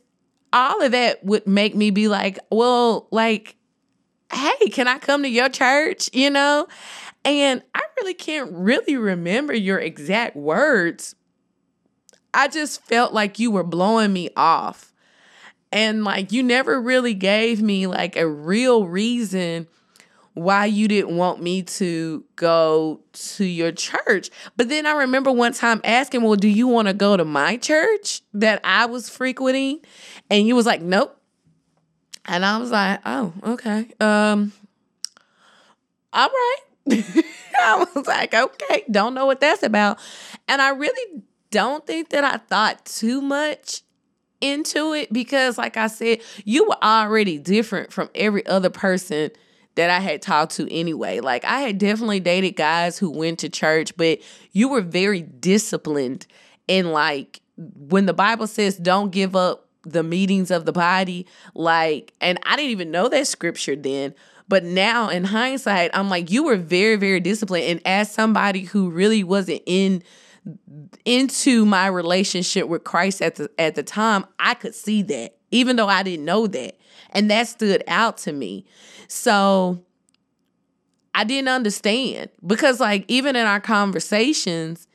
[0.52, 3.56] all of that would make me be like, well, like,
[4.32, 6.10] hey, can I come to your church?
[6.12, 6.66] You know?
[7.24, 11.14] And I really can't really remember your exact words.
[12.34, 14.92] I just felt like you were blowing me off.
[15.70, 19.68] And like you never really gave me like a real reason
[20.34, 24.30] why you didn't want me to go to your church.
[24.56, 27.56] But then I remember one time asking, Well, do you want to go to my
[27.56, 29.80] church that I was frequenting?
[30.30, 31.18] And you was like, Nope.
[32.24, 33.88] And I was like, Oh, okay.
[34.00, 34.52] Um,
[36.12, 36.58] all right.
[37.62, 39.98] I was like, okay, don't know what that's about.
[40.48, 43.82] And I really don't think that I thought too much
[44.40, 49.30] into it because, like I said, you were already different from every other person
[49.74, 51.20] that I had talked to anyway.
[51.20, 54.20] Like I had definitely dated guys who went to church, but
[54.52, 56.26] you were very disciplined
[56.68, 62.12] in like when the Bible says don't give up the meetings of the body, like
[62.20, 64.14] and I didn't even know that scripture then.
[64.48, 67.64] But now in hindsight, I'm like, you were very, very disciplined.
[67.64, 70.02] And as somebody who really wasn't in
[71.04, 75.76] into my relationship with Christ at the at the time, I could see that, even
[75.76, 76.76] though I didn't know that.
[77.10, 78.64] And that stood out to me.
[79.06, 79.84] So
[81.14, 84.88] I didn't understand because, like, even in our conversations,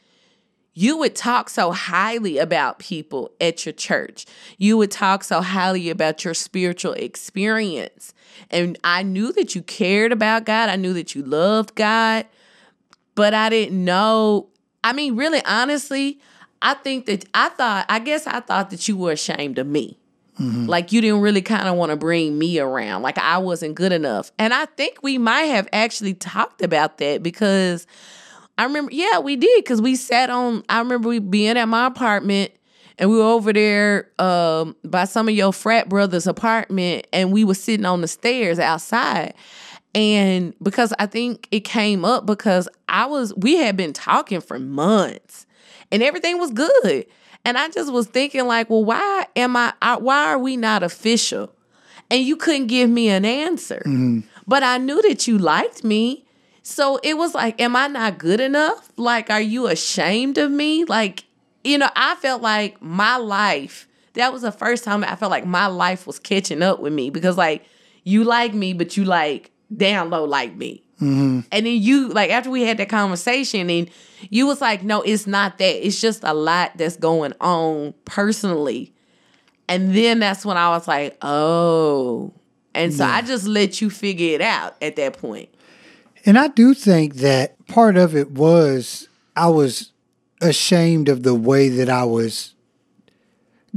[0.73, 4.25] you would talk so highly about people at your church.
[4.57, 8.13] You would talk so highly about your spiritual experience.
[8.51, 10.69] And I knew that you cared about God.
[10.69, 12.25] I knew that you loved God,
[13.15, 14.49] but I didn't know.
[14.87, 16.17] I mean, really, honestly,
[16.61, 19.97] I think that I thought, I guess I thought that you were ashamed of me.
[20.39, 23.01] Like you didn't really kind of want to bring me around.
[23.01, 24.31] Like I wasn't good enough.
[24.39, 27.85] And I think we might have actually talked about that because
[28.57, 31.87] I remember, yeah, we did because we sat on, I remember we being at my
[31.87, 32.51] apartment
[32.97, 37.43] and we were over there um, by some of your frat brothers' apartment and we
[37.43, 39.33] were sitting on the stairs outside.
[39.95, 44.59] And because I think it came up because I was, we had been talking for
[44.59, 45.45] months
[45.91, 47.05] and everything was good.
[47.45, 50.83] And I just was thinking, like, well, why am I, I why are we not
[50.83, 51.53] official?
[52.09, 53.81] And you couldn't give me an answer.
[53.85, 54.19] Mm-hmm.
[54.45, 56.25] But I knew that you liked me.
[56.61, 58.91] So it was like, am I not good enough?
[58.97, 60.83] Like, are you ashamed of me?
[60.83, 61.23] Like,
[61.63, 65.45] you know, I felt like my life, that was the first time I felt like
[65.45, 67.65] my life was catching up with me because, like,
[68.03, 70.83] you like me, but you like down low like me.
[71.01, 71.41] Mm-hmm.
[71.51, 73.89] And then you, like, after we had that conversation, and
[74.29, 75.85] you was like, no, it's not that.
[75.85, 78.93] It's just a lot that's going on personally.
[79.69, 82.33] And then that's when I was like, oh.
[82.73, 85.49] And so I just let you figure it out at that point.
[86.25, 89.91] And I do think that part of it was I was
[90.41, 92.53] ashamed of the way that I was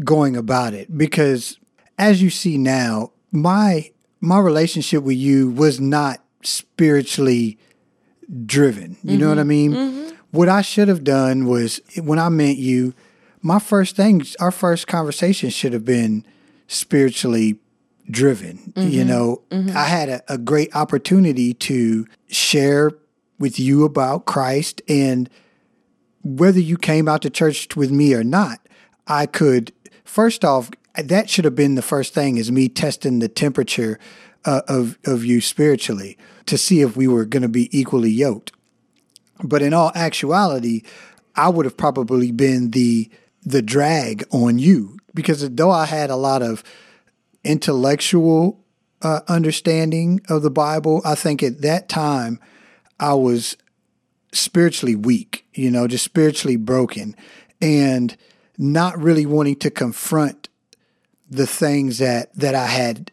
[0.05, 1.59] going about it because
[1.99, 7.59] as you see now, my my relationship with you was not spiritually
[8.47, 8.97] driven.
[9.03, 9.49] You know what I mm-hmm.
[9.49, 9.73] mean?
[9.73, 10.17] Mm-hmm.
[10.31, 12.95] What I should have done was when I met you,
[13.43, 16.25] my first thing, our first conversation should have been
[16.69, 17.59] spiritually
[18.11, 18.73] driven.
[18.77, 19.09] You mm-hmm.
[19.09, 22.93] know, I had a, a great opportunity to share
[23.39, 25.29] with you about Christ and
[26.23, 28.61] whether you came out to church with me or not,
[29.07, 29.73] I could
[30.05, 33.99] first off that should have been the first thing is me testing the temperature
[34.45, 38.53] uh, of of you spiritually to see if we were going to be equally yoked.
[39.43, 40.83] But in all actuality,
[41.37, 43.11] I would have probably been the
[43.43, 46.63] the drag on you because though I had a lot of
[47.45, 48.63] intellectual
[49.03, 52.39] uh, understanding of the Bible, I think at that time
[52.99, 53.57] I was
[54.33, 57.17] spiritually weak, you know, just spiritually broken
[57.63, 58.17] and
[58.59, 60.50] not really wanting to confront
[61.31, 63.11] the things that that I had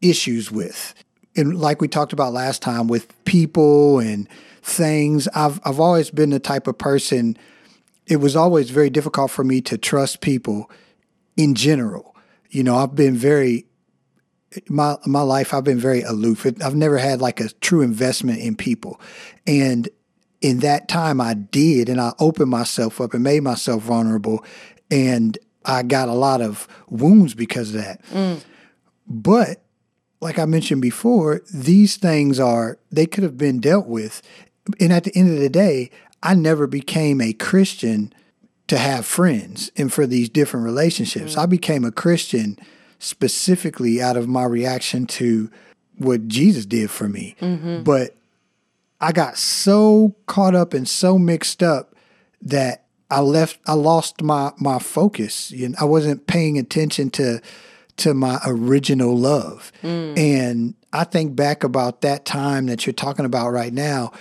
[0.00, 0.94] issues with.
[1.36, 4.28] And like we talked about last time with people and
[4.62, 7.36] things, I've I've always been the type of person
[8.06, 10.70] it was always very difficult for me to trust people
[11.36, 12.14] in general.
[12.50, 13.66] You know, I've been very
[14.68, 16.46] my my life I've been very aloof.
[16.46, 19.00] I've never had like a true investment in people.
[19.46, 19.88] And
[20.40, 24.44] in that time I did and I opened myself up and made myself vulnerable
[24.90, 28.04] and I got a lot of wounds because of that.
[28.06, 28.42] Mm.
[29.06, 29.62] But
[30.20, 34.22] like I mentioned before, these things are they could have been dealt with.
[34.80, 35.90] And at the end of the day,
[36.22, 38.12] I never became a Christian
[38.66, 41.34] to have friends and for these different relationships.
[41.34, 41.38] Mm.
[41.38, 42.58] I became a Christian
[42.98, 45.50] specifically out of my reaction to
[45.98, 47.36] what Jesus did for me.
[47.40, 47.82] Mm-hmm.
[47.82, 48.16] But
[49.00, 51.94] I got so caught up and so mixed up
[52.40, 55.50] that I left I lost my my focus.
[55.50, 57.40] You know, I wasn't paying attention to
[57.98, 59.72] to my original love.
[59.82, 60.18] Mm.
[60.18, 64.12] And I think back about that time that you're talking about right now.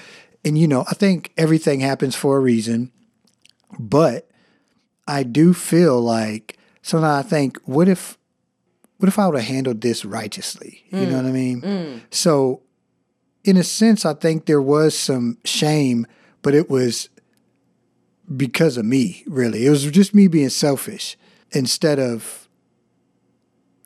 [0.46, 2.92] And you know, I think everything happens for a reason.
[3.80, 4.30] But
[5.08, 8.18] I do feel like sometimes I think, what if
[8.98, 10.86] what if I would have handled this righteously?
[10.90, 11.24] You know mm.
[11.24, 11.62] what I mean?
[11.62, 12.02] Mm.
[12.12, 12.62] So
[13.44, 16.08] in a sense, I think there was some shame,
[16.42, 17.10] but it was
[18.36, 19.66] because of me, really.
[19.66, 21.18] It was just me being selfish.
[21.52, 22.48] Instead of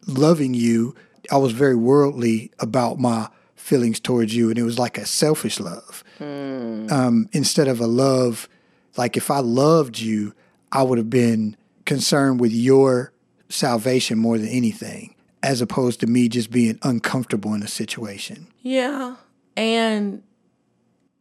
[0.06, 0.96] loving you,
[1.32, 5.60] I was very worldly about my feelings towards you, and it was like a selfish
[5.60, 6.04] love.
[6.20, 8.48] Um, instead of a love,
[8.96, 10.34] like if I loved you,
[10.72, 13.12] I would have been concerned with your
[13.50, 18.48] salvation more than anything, as opposed to me just being uncomfortable in a situation.
[18.62, 19.16] Yeah.
[19.56, 20.24] And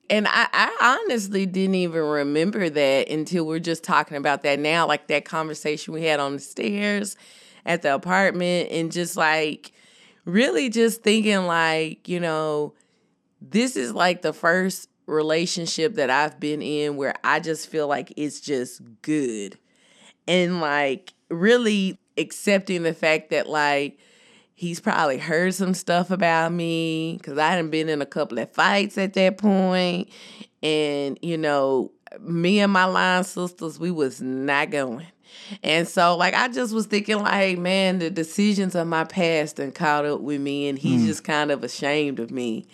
[0.08, 4.86] and I, I honestly didn't even remember that until we're just talking about that now,
[4.86, 7.16] like that conversation we had on the stairs
[7.64, 9.72] at the apartment, and just like
[10.24, 12.74] really just thinking like, you know,
[13.40, 18.12] this is like the first relationship that I've been in where I just feel like
[18.16, 19.58] it's just good.
[20.28, 23.98] And like really accepting the fact that like
[24.56, 28.50] he's probably heard some stuff about me because I hadn't been in a couple of
[28.52, 30.08] fights at that point.
[30.62, 35.06] And, you know, me and my line sisters, we was not going.
[35.62, 39.74] And so, like, I just was thinking, like, man, the decisions of my past and
[39.74, 41.06] caught up with me, and he's hmm.
[41.06, 42.66] just kind of ashamed of me.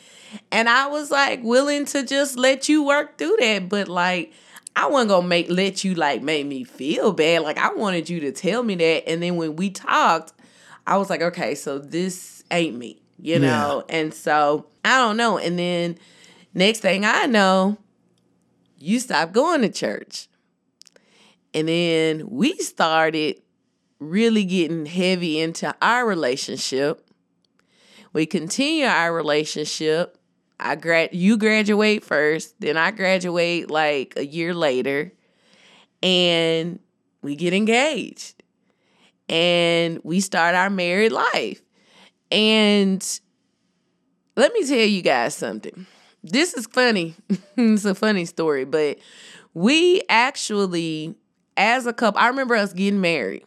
[0.53, 4.33] And I was like willing to just let you work through that, but like,
[4.77, 7.43] I wasn't gonna make let you like make me feel bad.
[7.43, 10.33] Like, I wanted you to tell me that, and then when we talked,
[10.87, 13.85] I was like, okay, so this ain't me, you know?
[13.89, 15.39] And so I don't know.
[15.39, 15.99] And then
[16.55, 17.79] next thing I know,
[18.79, 20.29] you stopped going to church.
[21.55, 23.41] And then we started
[23.99, 27.07] really getting heavy into our relationship.
[28.13, 30.19] We continue our relationship.
[30.59, 35.13] I grad you graduate first, then I graduate like a year later,
[36.03, 36.79] and
[37.21, 38.42] we get engaged.
[39.29, 41.63] And we start our married life.
[42.31, 43.21] And
[44.37, 45.87] let me tell you guys something.
[46.23, 47.15] this is funny.
[47.57, 48.99] it's a funny story, but
[49.55, 51.15] we actually,
[51.57, 53.45] as a couple, I remember us getting married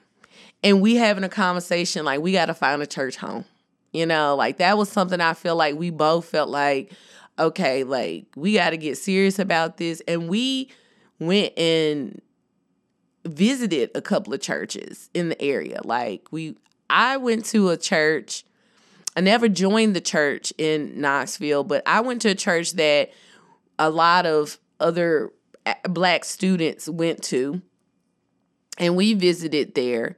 [0.63, 3.45] and we having a conversation like we got to find a church home.
[3.91, 6.91] You know, like that was something I feel like we both felt like,
[7.39, 10.01] okay, like we got to get serious about this.
[10.07, 10.69] And we
[11.19, 12.21] went and
[13.25, 15.81] visited a couple of churches in the area.
[15.83, 16.55] Like we,
[16.89, 18.45] I went to a church.
[19.17, 23.11] I never joined the church in Knoxville, but I went to a church that
[23.79, 25.31] a lot of other
[25.89, 27.61] black students went to,
[28.77, 30.17] and we visited there.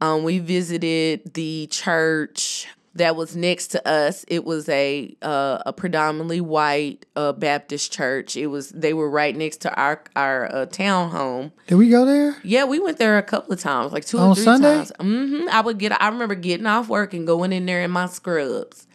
[0.00, 2.66] Um, we visited the church
[2.98, 4.24] that was next to us.
[4.28, 8.36] It was a uh, a predominantly white uh, Baptist church.
[8.36, 11.52] It was they were right next to our our uh, town home.
[11.66, 12.36] Did we go there?
[12.44, 14.76] Yeah, we went there a couple of times, like two On or three Sunday?
[14.76, 14.92] times.
[15.00, 16.00] hmm I would get.
[16.00, 18.86] I remember getting off work and going in there in my scrubs.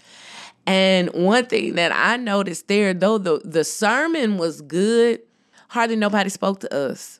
[0.65, 5.21] And one thing that I noticed there, though the the sermon was good,
[5.69, 7.19] hardly nobody spoke to us.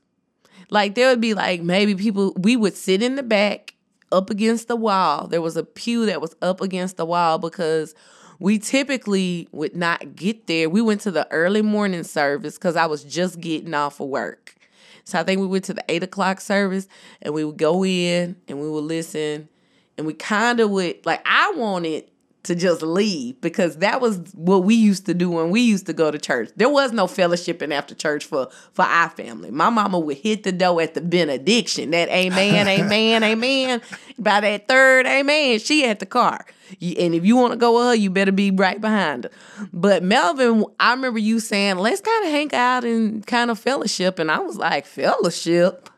[0.70, 3.72] Like there would be like maybe people we would sit in the back
[4.14, 5.28] up against the wall.
[5.28, 7.93] There was a pew that was up against the wall because
[8.39, 10.70] we typically would not get there.
[10.70, 14.55] We went to the early morning service because I was just getting off of work.
[15.03, 16.88] So I think we went to the eight o'clock service
[17.22, 19.49] and we would go in and we would listen
[19.97, 22.05] and we kind of would like I wanted
[22.44, 25.94] to just leave because that was what we used to do when we used to
[25.94, 26.50] go to church.
[26.58, 29.50] There was no fellowshipping after church for for our family.
[29.50, 31.91] My mama would hit the door at the benediction.
[31.91, 33.82] That amen, amen, amen.
[34.20, 36.46] By that third amen, she at the car.
[36.82, 39.32] And if you want to go with her, you better be right behind her.
[39.72, 44.18] But Melvin, I remember you saying, let's kind of hang out and kind of fellowship.
[44.18, 45.89] And I was like, fellowship?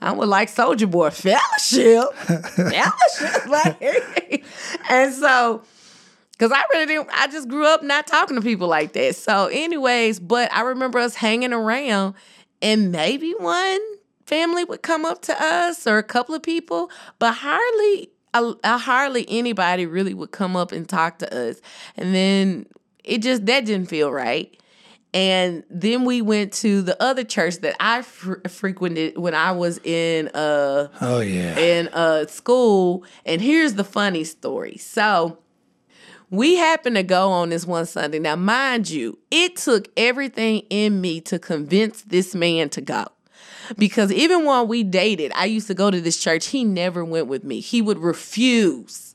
[0.00, 2.12] I was like Soldier Boy, fellowship?
[2.14, 3.46] fellowship?
[3.46, 4.44] Like,
[4.90, 5.62] and so
[6.44, 7.08] Cause I really didn't.
[7.10, 9.16] I just grew up not talking to people like that.
[9.16, 12.14] So, anyways, but I remember us hanging around,
[12.60, 13.80] and maybe one
[14.26, 19.24] family would come up to us or a couple of people, but hardly, uh, hardly
[19.26, 21.62] anybody really would come up and talk to us.
[21.96, 22.66] And then
[23.04, 24.54] it just that didn't feel right.
[25.14, 29.78] And then we went to the other church that I fr- frequented when I was
[29.82, 31.56] in uh Oh yeah.
[31.56, 33.04] in uh school.
[33.24, 34.76] And here's the funny story.
[34.76, 35.38] So
[36.30, 38.18] we happened to go on this one Sunday.
[38.18, 43.06] Now, mind you, it took everything in me to convince this man to go.
[43.78, 46.48] Because even while we dated, I used to go to this church.
[46.48, 47.60] He never went with me.
[47.60, 49.14] He would refuse.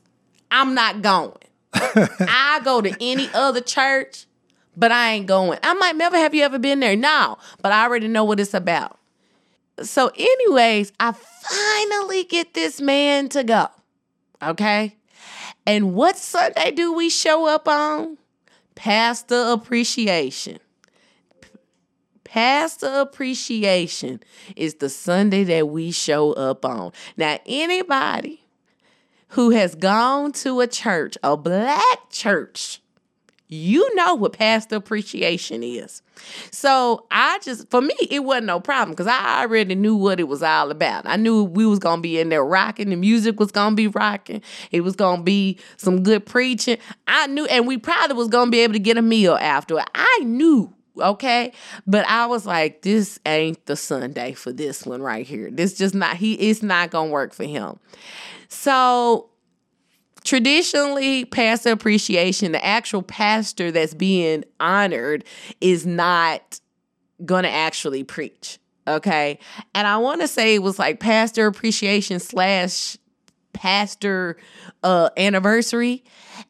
[0.50, 1.38] I'm not going.
[1.72, 4.26] I go to any other church,
[4.76, 5.58] but I ain't going.
[5.62, 6.96] I might never have you ever been there?
[6.96, 8.98] No, but I already know what it's about.
[9.82, 13.68] So, anyways, I finally get this man to go.
[14.42, 14.96] Okay.
[15.70, 18.18] And what Sunday do we show up on?
[18.74, 20.58] Pastor Appreciation.
[22.24, 24.18] Pastor Appreciation
[24.56, 26.90] is the Sunday that we show up on.
[27.16, 28.42] Now, anybody
[29.28, 32.82] who has gone to a church, a black church,
[33.50, 36.02] you know what pastor appreciation is.
[36.52, 40.28] So I just, for me, it wasn't no problem because I already knew what it
[40.28, 41.04] was all about.
[41.06, 44.40] I knew we was gonna be in there rocking, the music was gonna be rocking,
[44.70, 46.78] it was gonna be some good preaching.
[47.08, 49.78] I knew, and we probably was gonna be able to get a meal after.
[49.94, 50.72] I knew.
[50.98, 51.52] Okay,
[51.86, 55.50] but I was like, this ain't the Sunday for this one right here.
[55.50, 56.34] This just not he.
[56.34, 57.78] It's not gonna work for him.
[58.48, 59.30] So
[60.30, 65.24] traditionally pastor appreciation the actual pastor that's being honored
[65.60, 66.60] is not
[67.24, 69.40] going to actually preach okay?
[69.74, 72.96] And i want to say it was like pastor appreciation slash
[73.52, 74.36] pastor
[74.84, 76.04] uh anniversary.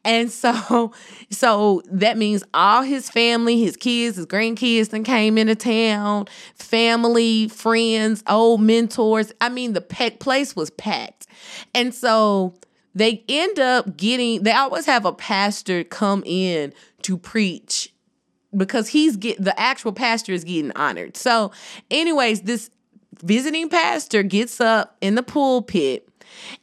[0.05, 0.93] And so
[1.31, 6.27] so that means all his family his kids his grandkids then came into town.
[6.53, 9.33] Family friends old mentors.
[9.41, 11.25] I mean the pe- place was packed.
[11.73, 12.53] And so
[12.93, 16.73] they end up getting they always have a pastor come in
[17.03, 17.93] to preach
[18.55, 21.15] because he's get the actual pastor is getting honored.
[21.15, 21.51] So,
[21.89, 22.69] anyways, this
[23.23, 26.07] visiting pastor gets up in the pulpit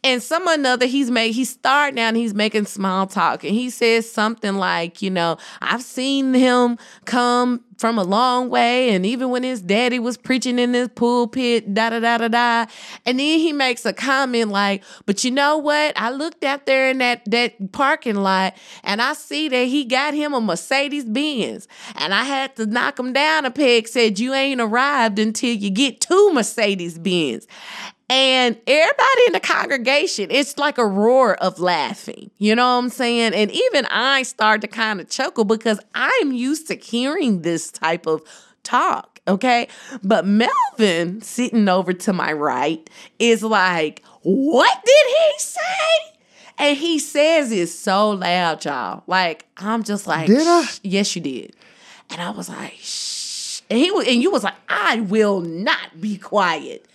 [0.03, 3.45] and some another he's made starting out and he's making small talk.
[3.45, 8.91] And he says something like you know i've seen him come from a long way.
[8.91, 12.67] And even when his daddy was preaching in this pulpit da da da da da.
[13.07, 15.93] And then he makes a comment like but you know what?
[15.97, 20.15] I looked out there in that that parking lot and i see that he got
[20.15, 24.33] him a mercedes benz and i had to knock him down a peg said you
[24.33, 27.47] ain't arrived until you get two mercedes benz
[28.11, 32.31] And everybody in the congregation, it's like a roar of laughing.
[32.39, 33.35] You know what I'm saying?
[33.35, 38.07] And even I start to kind of chuckle because I'm used to hearing this type
[38.07, 38.23] of
[38.63, 39.21] talk.
[39.29, 39.69] Okay.
[40.03, 42.89] But Melvin, sitting over to my right,
[43.19, 46.15] is like, What did he say?
[46.61, 49.05] And he says it so loud, y'all.
[49.07, 50.67] Like, I'm just like, Did I?
[50.83, 51.55] Yes, you did.
[52.11, 53.61] And I was like, shh.
[53.71, 56.87] And he and you was like, I will not be quiet.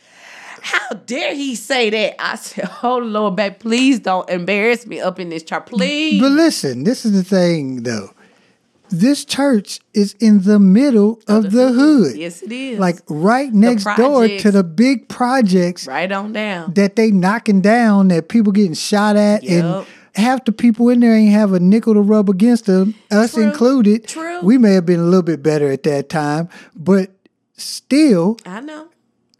[0.64, 2.24] How dare he say that?
[2.24, 5.66] I said, Oh Lord, babe, please don't embarrass me up in this chart.
[5.66, 6.22] Please.
[6.22, 8.12] But listen, this is the thing though.
[8.90, 12.16] This church is in the middle of, the, hood.
[12.16, 12.80] Yes, it is.
[12.80, 16.74] Like right next door to the big projects right on down.
[16.76, 19.86] that they knocking down that people getting shot at and
[20.16, 23.44] half the people in there ain't have a nickel to rub against them, us True.
[23.44, 24.08] included.
[24.08, 24.42] True.
[24.42, 27.10] We may have been a little bit better at that time, but
[27.58, 28.90] still I know.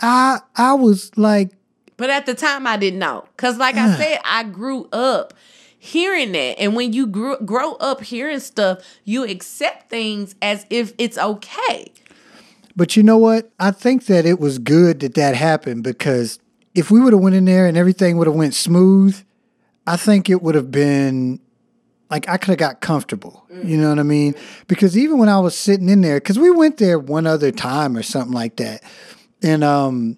[0.02, 1.52] I I was like
[1.98, 3.26] But at the time, I didn't know.
[3.36, 5.34] Because, like I said, I grew up
[5.78, 6.60] hearing that.
[6.60, 11.92] And when you grew, grow up hearing stuff, you accept things as if it's okay.
[12.76, 13.52] But you know what?
[13.60, 16.40] I think that it was good that that happened because
[16.74, 19.22] if we would have went in there and everything would have went smooth,
[19.86, 21.40] I think it would have been
[22.10, 23.46] like I could have got comfortable.
[23.52, 23.68] Mm.
[23.68, 24.36] You know what I mean?
[24.68, 27.98] Because even when I was sitting in there, because we went there one other time
[27.98, 28.84] or something like that,
[29.44, 30.18] and um,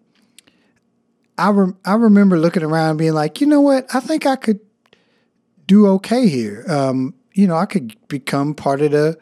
[1.37, 1.51] I
[1.83, 3.93] I remember looking around being like, you know what?
[3.93, 4.59] I think I could
[5.67, 6.65] do okay here.
[6.69, 9.17] Um, you know, I could become part of the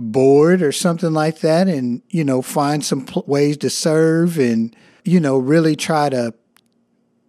[0.00, 4.74] board or something like that and you know find some pl- ways to serve and
[5.04, 6.32] you know really try to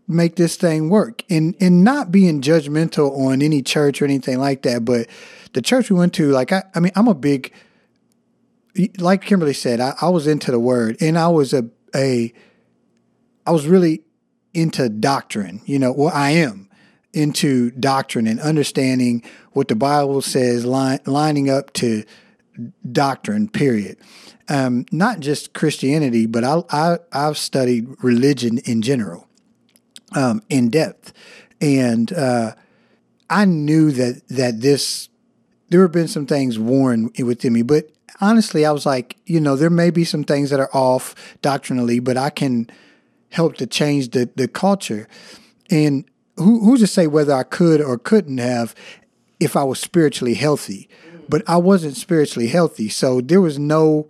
[0.07, 4.61] make this thing work and and not being judgmental on any church or anything like
[4.61, 5.05] that but
[5.51, 7.51] the church we went to like i, I mean i'm a big
[8.99, 12.33] like kimberly said I, I was into the word and i was a a
[13.45, 14.03] i was really
[14.53, 16.69] into doctrine you know well i am
[17.13, 22.03] into doctrine and understanding what the bible says line, lining up to
[22.89, 23.97] doctrine, period.
[24.49, 29.27] Um, not just Christianity, but I, I, I've studied religion in general,
[30.15, 31.13] um, in depth.
[31.61, 32.53] And uh,
[33.29, 35.09] I knew that, that this,
[35.69, 37.89] there have been some things worn within me, but
[38.21, 41.99] honestly, I was like, you know, there may be some things that are off doctrinally,
[41.99, 42.69] but I can
[43.29, 45.07] help to change the, the culture.
[45.69, 46.05] And
[46.37, 48.75] who, who's to say whether I could or couldn't have
[49.39, 50.87] if I was spiritually healthy?
[51.27, 52.89] But I wasn't spiritually healthy.
[52.89, 54.09] So there was no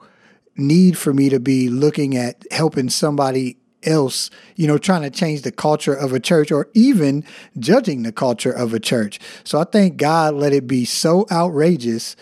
[0.58, 5.42] need for me to be looking at helping somebody else, you know, trying to change
[5.42, 7.24] the culture of a church or even
[7.58, 9.20] judging the culture of a church.
[9.44, 12.16] So I thank God let it be so outrageous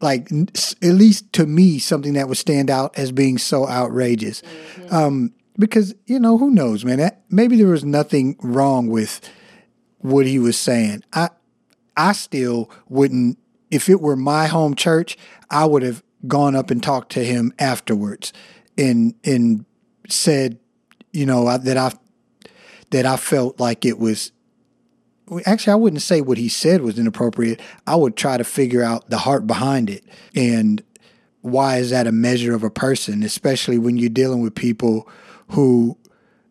[0.00, 4.42] like at least to me something that would stand out as being so outrageous.
[4.90, 6.98] Um, because you know who knows man?
[6.98, 9.20] That, maybe there was nothing wrong with
[9.98, 11.04] what he was saying.
[11.12, 11.28] I
[11.96, 13.38] i still wouldn't
[13.70, 15.18] if it were my home church
[15.50, 18.32] i would have gone up and talked to him afterwards
[18.78, 19.64] and and
[20.08, 20.58] said
[21.12, 21.92] you know I, that i
[22.90, 24.32] that i felt like it was
[25.46, 27.60] actually, I wouldn't say what he said was inappropriate.
[27.86, 30.04] I would try to figure out the heart behind it
[30.34, 30.82] and
[31.42, 35.08] why is that a measure of a person, especially when you're dealing with people
[35.50, 35.96] who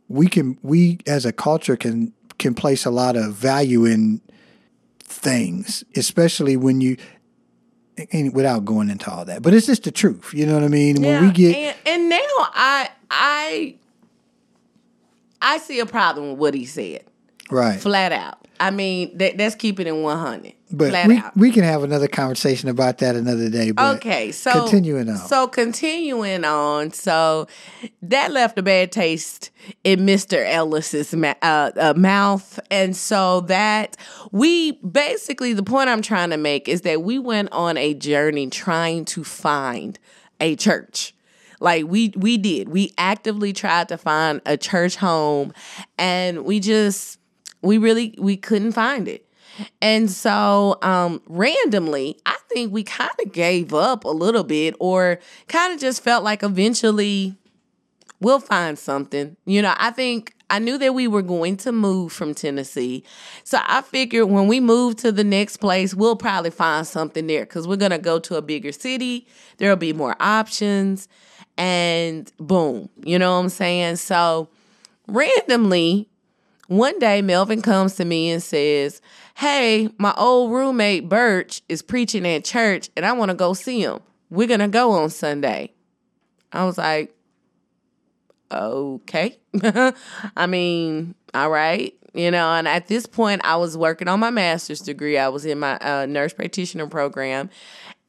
[0.07, 4.21] we can we as a culture can can place a lot of value in
[4.99, 6.97] things, especially when you
[8.11, 9.41] and without going into all that.
[9.41, 10.34] But it's just the truth.
[10.34, 11.01] You know what I mean?
[11.01, 13.75] When we get and, and now I I
[15.41, 17.03] I see a problem with what he said.
[17.51, 17.80] right.
[17.80, 18.47] Flat out.
[18.60, 20.53] I mean, that, that's keeping it 100.
[20.72, 21.36] But we, out.
[21.36, 23.72] we can have another conversation about that another day.
[23.72, 25.18] But Okay, so continuing on.
[25.18, 27.47] So continuing on, so
[28.03, 29.49] that left a bad taste
[29.84, 30.45] in Mr.
[30.45, 33.97] Ellis's ma- uh, uh, mouth, and so that
[34.32, 38.49] we basically the point I'm trying to make is that we went on a journey
[38.49, 39.97] trying to find
[40.39, 41.16] a church.
[41.60, 45.51] Like we we did, we actively tried to find a church home,
[45.97, 47.18] and we just
[47.62, 49.26] we really we couldn't find it.
[49.82, 55.20] And so, um, randomly, I think we kind of gave up a little bit, or
[55.47, 57.36] kind of just felt like eventually
[58.22, 59.36] we'll find something.
[59.45, 63.03] You know, I think I knew that we were going to move from Tennessee.
[63.43, 67.45] So I figured when we move to the next place, we'll probably find something there
[67.45, 69.28] because we're going to go to a bigger city.
[69.57, 71.07] There'll be more options.
[71.57, 73.97] And boom, you know what I'm saying?
[73.97, 74.47] So
[75.07, 76.07] randomly,
[76.70, 79.01] one day Melvin comes to me and says,
[79.36, 83.82] Hey, my old roommate Birch is preaching at church and I want to go see
[83.82, 83.99] him.
[84.30, 85.74] We're going to go on Sunday.
[86.51, 87.15] I was like,
[88.51, 89.38] okay.
[90.36, 91.93] I mean, all right.
[92.13, 95.17] You know, and at this point, I was working on my master's degree.
[95.17, 97.49] I was in my uh, nurse practitioner program.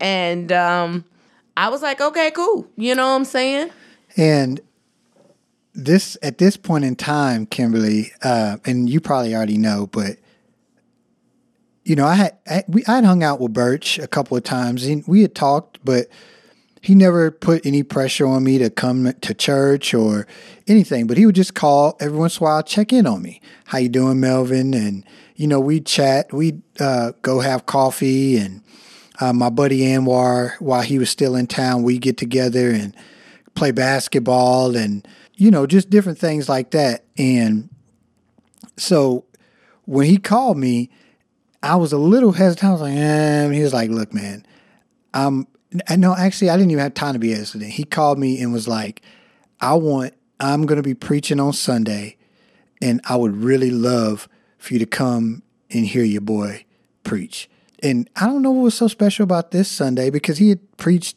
[0.01, 1.05] And um,
[1.57, 2.67] I was like, okay, cool.
[2.77, 3.71] You know what I'm saying?
[4.17, 4.61] And
[5.75, 10.17] this at this point in time, Kimberly, uh, and you probably already know, but
[11.85, 14.45] you know, I had I, we I had hung out with Birch a couple of
[14.45, 16.09] times, and we had talked, but
[16.83, 20.27] he never put any pressure on me to come to church or
[20.67, 21.07] anything.
[21.07, 23.41] But he would just call every once in a while, check in on me.
[23.67, 24.73] How you doing, Melvin?
[24.73, 25.05] And
[25.37, 28.63] you know, we'd chat, we'd uh, go have coffee, and
[29.21, 32.95] uh, my buddy Anwar, while he was still in town, we'd get together and
[33.55, 35.07] play basketball and
[35.41, 37.05] you know just different things like that.
[37.17, 37.71] And
[38.77, 39.25] so
[39.87, 40.91] when he called me,
[41.63, 42.69] I was a little hesitant.
[42.69, 43.51] I was like, eh.
[43.53, 44.47] He was like, look, man,
[45.15, 45.47] I'm
[45.97, 47.71] no, actually, I didn't even have time to be hesitant.
[47.71, 49.03] He called me and was like,
[49.61, 52.17] I want, I'm going to be preaching on Sunday,
[52.83, 54.29] and I would really love
[54.59, 56.65] for you to come and hear your boy
[57.05, 57.49] preach.
[57.83, 61.17] And I don't know what was so special about this Sunday because he had preached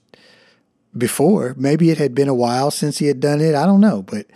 [0.98, 1.56] before.
[1.58, 3.56] Maybe it had been a while since he had done it.
[3.56, 4.28] I don't know, but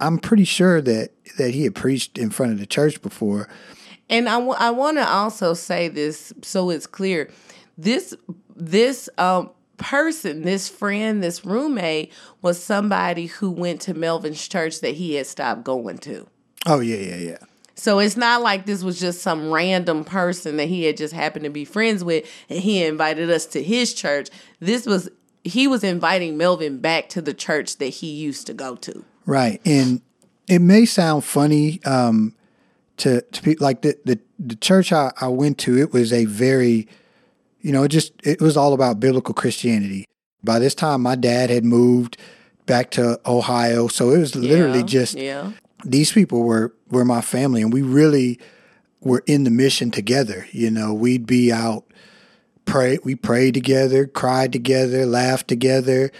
[0.00, 3.48] I'm pretty sure that that he had preached in front of the church before.
[4.10, 7.30] And I, w- I want to also say this so it's clear.
[7.78, 8.14] This
[8.54, 14.94] this um, person, this friend, this roommate was somebody who went to Melvin's church that
[14.94, 16.26] he had stopped going to.
[16.66, 17.38] Oh yeah, yeah, yeah.
[17.76, 21.44] So it's not like this was just some random person that he had just happened
[21.44, 24.28] to be friends with and he invited us to his church.
[24.60, 25.10] This was
[25.44, 29.04] he was inviting Melvin back to the church that he used to go to.
[29.26, 29.60] Right.
[29.64, 30.00] And
[30.48, 32.34] it may sound funny um,
[32.98, 36.24] to to be like the the, the church I, I went to, it was a
[36.24, 36.88] very
[37.60, 40.06] you know, it just it was all about biblical Christianity.
[40.42, 42.18] By this time my dad had moved
[42.66, 45.52] back to Ohio, so it was literally Yeah, just yeah.
[45.84, 48.38] these people were were my family and we really
[49.00, 51.84] were in the mission together you know we'd be out
[52.64, 56.10] pray we prayed together cried together laughed together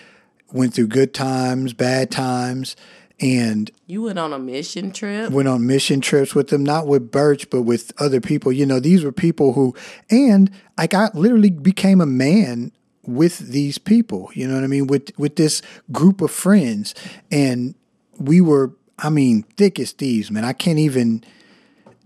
[0.52, 2.76] went through good times bad times
[3.20, 5.30] and You went on a mission trip.
[5.30, 8.50] went on mission trips with them not with birch but with other people.
[8.52, 9.74] You know these were people who
[10.10, 12.72] and like i literally became a man
[13.06, 16.94] with these people you know what i mean with with this group of friends.
[17.30, 17.74] And
[18.18, 20.44] we were i mean thick as thieves man.
[20.44, 21.22] I can't even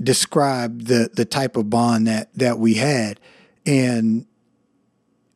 [0.01, 3.19] describe the the type of bond that that we had.
[3.67, 4.27] And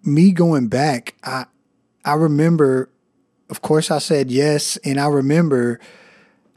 [0.05, 1.45] me going back i
[2.05, 2.89] i remember
[3.51, 5.79] of course i said yes and i remember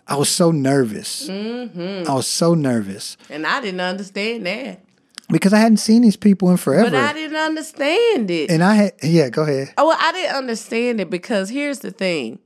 [0.08, 2.10] i was so nervous mm-hmm.
[2.10, 4.82] i was so nervous And I didn't understand that.
[5.30, 8.50] because i hadn't seen these people in forever But I didn't understand it.
[8.50, 11.92] and i had yeah go ahead Oh, well, I didn't understand it because here's the
[11.92, 12.40] thing.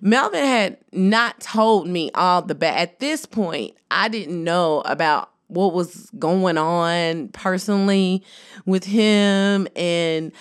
[0.00, 2.78] Melvin had not told me all the bad.
[2.78, 8.22] At this point, I didn't know about what was going on personally
[8.66, 9.66] with him.
[9.74, 10.32] And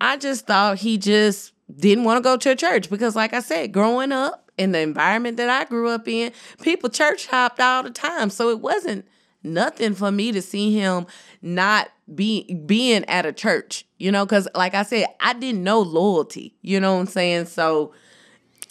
[0.00, 3.40] I just thought he just didn't want to go to a church because, like I
[3.40, 7.82] said, growing up in the environment that I grew up in, people church hopped all
[7.82, 8.30] the time.
[8.30, 9.06] So it wasn't
[9.42, 11.06] nothing for me to see him
[11.42, 15.80] not be being at a church, you know, because like I said, I didn't know
[15.80, 17.46] loyalty, you know what I'm saying?
[17.46, 17.92] So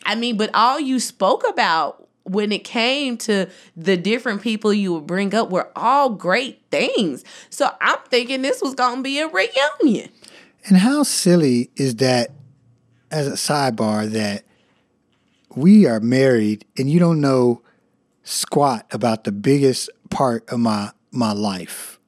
[0.05, 1.98] I mean, but all you spoke about
[2.29, 7.23] when it came to the different people you would bring up were all great things.
[7.49, 10.09] So I'm thinking this was gonna be a reunion.
[10.65, 12.31] And how silly is that
[13.11, 14.43] as a sidebar that
[15.55, 17.61] we are married and you don't know
[18.23, 21.99] squat about the biggest part of my my life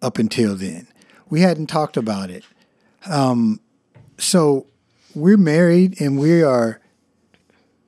[0.00, 0.88] up until then.
[1.30, 2.44] We hadn't talked about it.
[3.06, 3.60] Um,
[4.18, 4.66] so
[5.14, 6.81] we're married and we are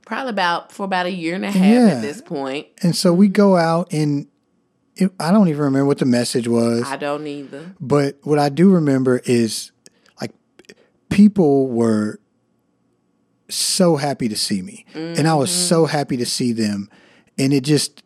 [0.06, 1.96] Probably about for about a year and a half Yeah.
[1.96, 2.66] at this point.
[2.82, 4.26] and so we go out and
[4.96, 6.84] it, I don't even remember what the message was.
[6.84, 7.74] I don't either.
[7.80, 9.72] But what I do remember is
[10.20, 10.32] like
[11.08, 12.20] people were
[13.48, 14.86] so happy to see me.
[14.94, 15.68] And I was mm-hmm.
[15.68, 16.88] so happy to see them.
[17.38, 18.02] And it just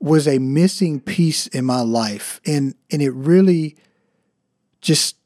[0.00, 2.40] was a missing piece in my life.
[2.44, 3.76] And and it really
[4.80, 5.16] just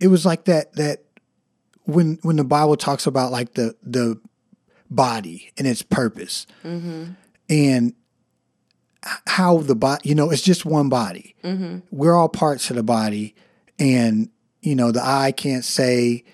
[0.00, 1.04] it was like that that
[1.84, 4.20] when when the Bible talks about like the the
[4.90, 6.46] body and its purpose.
[7.50, 7.94] And
[9.26, 11.34] how the body, you know, it's just one body.
[11.90, 13.34] We're all parts of the body,
[13.78, 14.28] and
[14.60, 16.24] you know, the eye can't say,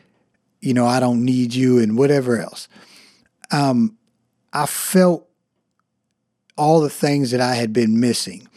[0.60, 2.68] you know, I don't need you, and whatever else.
[3.50, 3.96] Um,
[4.52, 5.28] I felt
[6.56, 8.48] all the things that I had been missing,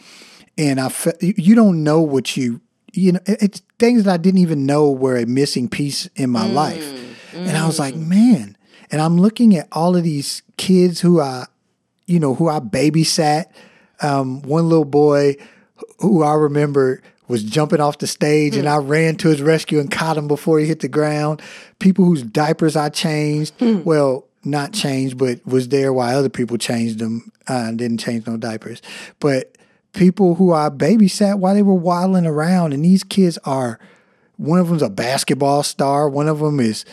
[0.56, 2.60] and I felt you don't know what you,
[2.92, 6.46] you know, it's things that I didn't even know were a missing piece in my
[6.48, 6.82] life,
[7.34, 8.56] and I was like, man.
[8.90, 11.46] And I'm looking at all of these kids who I,
[12.06, 13.46] you know, who I babysat.
[14.00, 15.36] Um, one little boy
[16.00, 19.90] who I remember was jumping off the stage and I ran to his rescue and
[19.90, 21.42] caught him before he hit the ground.
[21.78, 26.98] People whose diapers I changed, well, not changed, but was there while other people changed
[26.98, 28.80] them uh, and didn't change no diapers.
[29.20, 29.56] But
[29.92, 33.78] people who I babysat while they were waddling around, and these kids are,
[34.36, 36.84] one of them's a basketball star, one of them is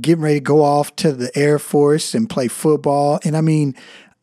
[0.00, 3.20] getting ready to go off to the Air Force and play football.
[3.24, 3.74] And I mean,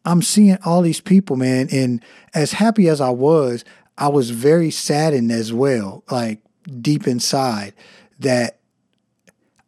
[0.05, 2.03] I'm seeing all these people, man, and
[2.33, 3.65] as happy as I was,
[3.97, 6.41] I was very saddened as well, like
[6.81, 7.73] deep inside,
[8.19, 8.59] that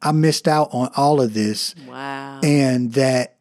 [0.01, 2.39] I missed out on all of this Wow.
[2.43, 3.35] and that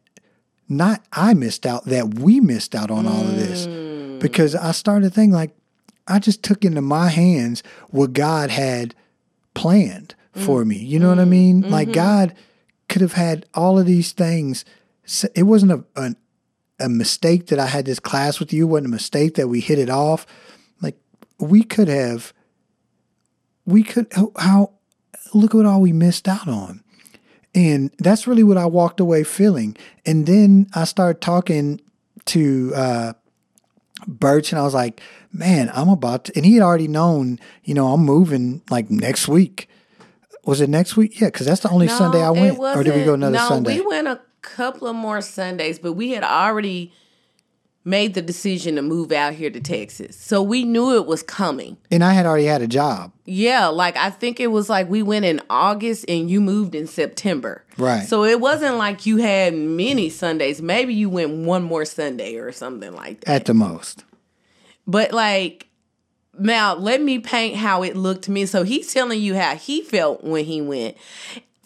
[0.67, 3.67] not I missed out, that we missed out on all of this.
[3.67, 4.19] Mm.
[4.19, 5.55] Because I started thinking like
[6.07, 8.95] I just took into my hands what God had
[9.53, 10.67] planned for mm.
[10.67, 10.77] me.
[10.77, 11.69] You know what I mean?
[11.69, 11.93] Like mm-hmm.
[11.93, 12.35] God
[12.89, 14.65] could have had all of these things.
[15.35, 16.15] It wasn't a, a
[16.79, 18.63] a mistake that I had this class with you.
[18.63, 20.25] It wasn't a mistake that we hit it off.
[20.81, 20.97] Like
[21.39, 22.33] we could have.
[23.65, 24.07] We could
[24.37, 24.73] how
[25.33, 26.83] look at all we missed out on.
[27.53, 29.75] And that's really what I walked away feeling.
[30.05, 31.81] And then I started talking
[32.25, 33.13] to uh,
[34.05, 35.01] Birch, and I was like,
[35.33, 36.33] man, I'm about to.
[36.35, 39.67] And he had already known, you know, I'm moving like next week.
[40.47, 41.19] Was it next week?
[41.19, 42.57] Yeah, because that's the only Sunday I went.
[42.57, 43.79] Or did we go another no, Sunday?
[43.79, 46.93] we went a couple of more Sundays, but we had already
[47.83, 50.17] made the decision to move out here to Texas.
[50.17, 51.77] So we knew it was coming.
[51.91, 53.11] and I had already had a job.
[53.25, 56.87] Yeah, like I think it was like we went in August and you moved in
[56.87, 57.65] September.
[57.77, 58.05] Right.
[58.05, 60.61] So it wasn't like you had many Sundays.
[60.61, 63.31] Maybe you went one more Sunday or something like that.
[63.33, 64.05] At the most.
[64.85, 65.66] But like
[66.39, 68.45] now let me paint how it looked to me.
[68.45, 70.97] So he's telling you how he felt when he went.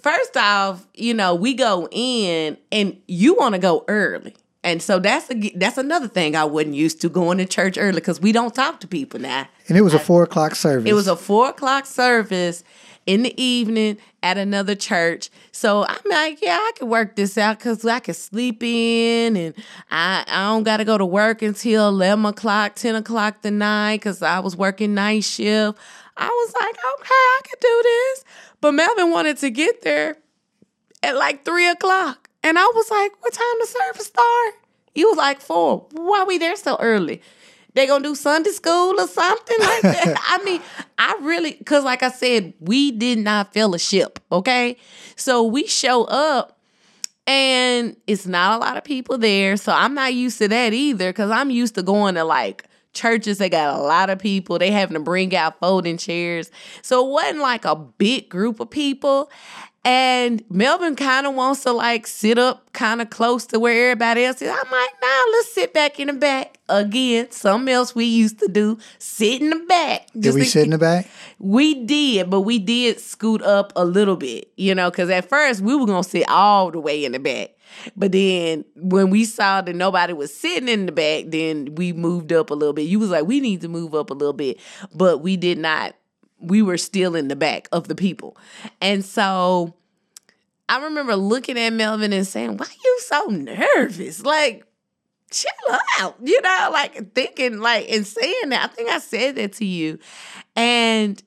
[0.02, 4.36] First off, you know, we go in and you want to go early.
[4.64, 7.96] And so that's a, that's another thing I wasn't used to going to church early
[7.96, 9.48] because we don't talk to people now.
[9.68, 10.90] And it was a four o'clock service.
[10.90, 12.64] It was a four o'clock service
[13.12, 15.30] in the evening at another church.
[15.52, 19.54] So I'm like, yeah, I can work this out because I can sleep in and
[19.90, 23.98] I, I don't got to go to work until 11 o'clock, 10 o'clock the night
[23.98, 25.78] because I was working night shift.
[26.16, 28.24] I was like, okay, I can do this.
[28.62, 30.16] But Melvin wanted to get there
[31.04, 32.30] at like three o'clock.
[32.44, 34.54] And I was like, what time the service start?
[34.96, 35.86] He was like, four.
[35.92, 37.22] Why we there so early?
[37.74, 40.16] They gonna do Sunday school or something like that?
[40.28, 40.62] I mean,
[40.98, 44.78] I really, cause like I said, we did not fellowship, okay?
[45.16, 46.60] So we show up
[47.28, 49.56] and it's not a lot of people there.
[49.58, 53.38] So I'm not used to that either, cause I'm used to going to like churches
[53.38, 56.52] they got a lot of people they having to bring out folding chairs
[56.82, 59.32] so it wasn't like a big group of people
[59.84, 64.24] and melvin kind of wants to like sit up kind of close to where everybody
[64.24, 68.06] else is i'm like nah let's sit back in the back again something else we
[68.06, 71.08] used to do sit in the back Did we to sit in the back?
[71.40, 75.62] we did, but we did scoot up a little bit, you know, because at first
[75.62, 77.50] we were gonna sit all the way in the back.
[77.96, 82.32] But then when we saw that nobody was sitting in the back, then we moved
[82.32, 82.84] up a little bit.
[82.84, 84.60] You was like, we need to move up a little bit,
[84.94, 85.96] but we did not.
[86.42, 88.36] We were still in the back of the people.
[88.82, 89.76] And so
[90.68, 94.24] I remember looking at Melvin and saying, Why are you so nervous?
[94.24, 94.66] Like,
[95.32, 98.70] chill out, you know, like thinking like and saying that.
[98.70, 99.98] I think I said that to you.
[100.56, 101.22] And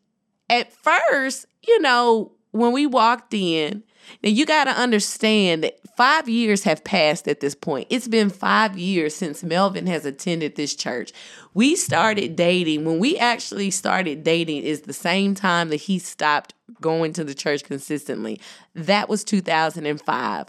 [0.48, 3.82] at first, you know, when we walked in,
[4.22, 7.86] now you got to understand that five years have passed at this point.
[7.90, 11.12] It's been five years since Melvin has attended this church.
[11.55, 12.84] We started dating.
[12.84, 17.34] When we actually started dating, is the same time that he stopped going to the
[17.34, 18.40] church consistently.
[18.74, 20.46] That was 2005.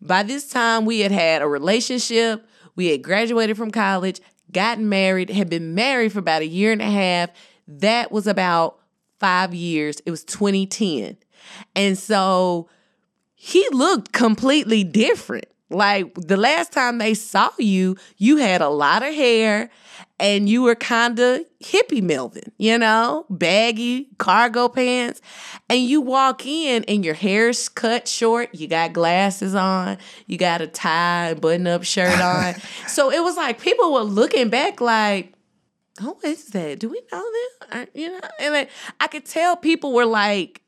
[0.00, 2.46] By this time, we had had a relationship.
[2.76, 4.20] We had graduated from college,
[4.52, 7.30] gotten married, had been married for about a year and a half.
[7.66, 8.78] That was about
[9.18, 10.00] five years.
[10.06, 11.16] It was 2010.
[11.74, 12.68] And so
[13.34, 15.46] he looked completely different.
[15.70, 19.70] Like the last time they saw you, you had a lot of hair
[20.18, 25.20] and you were kind of hippie Melvin, you know, baggy cargo pants.
[25.68, 30.60] And you walk in and your hair's cut short, you got glasses on, you got
[30.60, 32.54] a tie, button up shirt on.
[32.86, 35.34] so it was like people were looking back like,
[36.00, 36.78] oh, who is that?
[36.78, 37.24] Do we know
[37.70, 37.86] them?
[37.94, 40.62] You know, and like, I could tell people were like,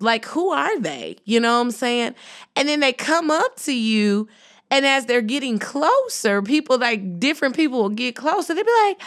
[0.00, 1.16] like, who are they?
[1.24, 2.14] You know what I'm saying?
[2.56, 4.28] And then they come up to you,
[4.72, 8.54] and as they're getting closer, people like different people will get closer.
[8.54, 9.00] They'd be like,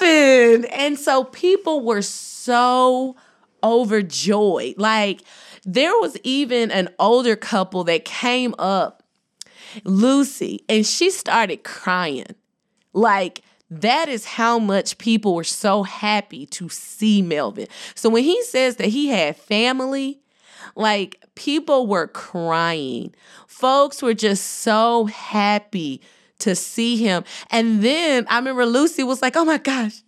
[0.00, 0.64] Melvin.
[0.66, 3.16] And so people were so
[3.64, 4.78] overjoyed.
[4.78, 5.22] Like,
[5.66, 9.02] There was even an older couple that came up,
[9.82, 12.26] Lucy, and she started crying.
[12.92, 17.66] Like, that is how much people were so happy to see Melvin.
[17.96, 20.20] So when he says that he had family,
[20.76, 23.14] like people were crying.
[23.46, 26.00] Folks were just so happy
[26.40, 27.24] to see him.
[27.50, 30.02] And then I remember Lucy was like, oh my gosh,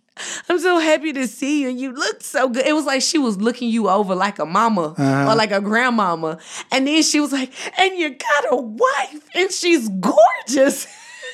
[0.47, 1.69] I'm so happy to see you.
[1.69, 2.65] You look so good.
[2.65, 5.31] It was like she was looking you over like a mama uh-huh.
[5.31, 6.39] or like a grandmama.
[6.71, 10.87] And then she was like, and you got a wife and she's gorgeous.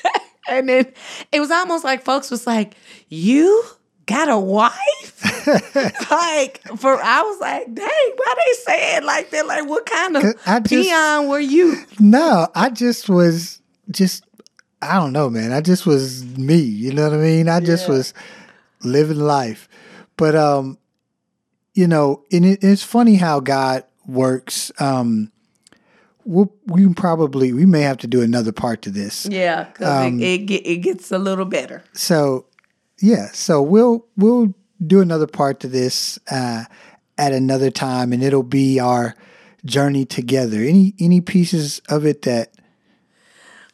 [0.48, 0.92] and then
[1.32, 2.76] it was almost like folks was like,
[3.08, 3.64] you
[4.06, 5.46] got a wife?
[6.10, 7.86] like for I was like, dang,
[8.16, 9.46] why they say it like that?
[9.46, 11.76] Like what kind of I just, peon were you?
[11.98, 14.24] No, I just was just
[14.82, 15.52] I don't know, man.
[15.52, 16.58] I just was me.
[16.58, 17.48] You know what I mean?
[17.48, 18.14] I just was
[18.82, 19.68] living life.
[20.16, 20.78] But um,
[21.74, 24.72] you know, and it, it's funny how God works.
[24.78, 25.32] Um,
[26.24, 29.26] we'll, we probably we may have to do another part to this.
[29.26, 31.82] Yeah, because um, it, it it gets a little better.
[31.92, 32.46] So
[32.98, 36.64] yeah, so we'll we'll do another part to this uh,
[37.18, 39.14] at another time, and it'll be our
[39.64, 40.58] journey together.
[40.58, 42.52] Any any pieces of it that?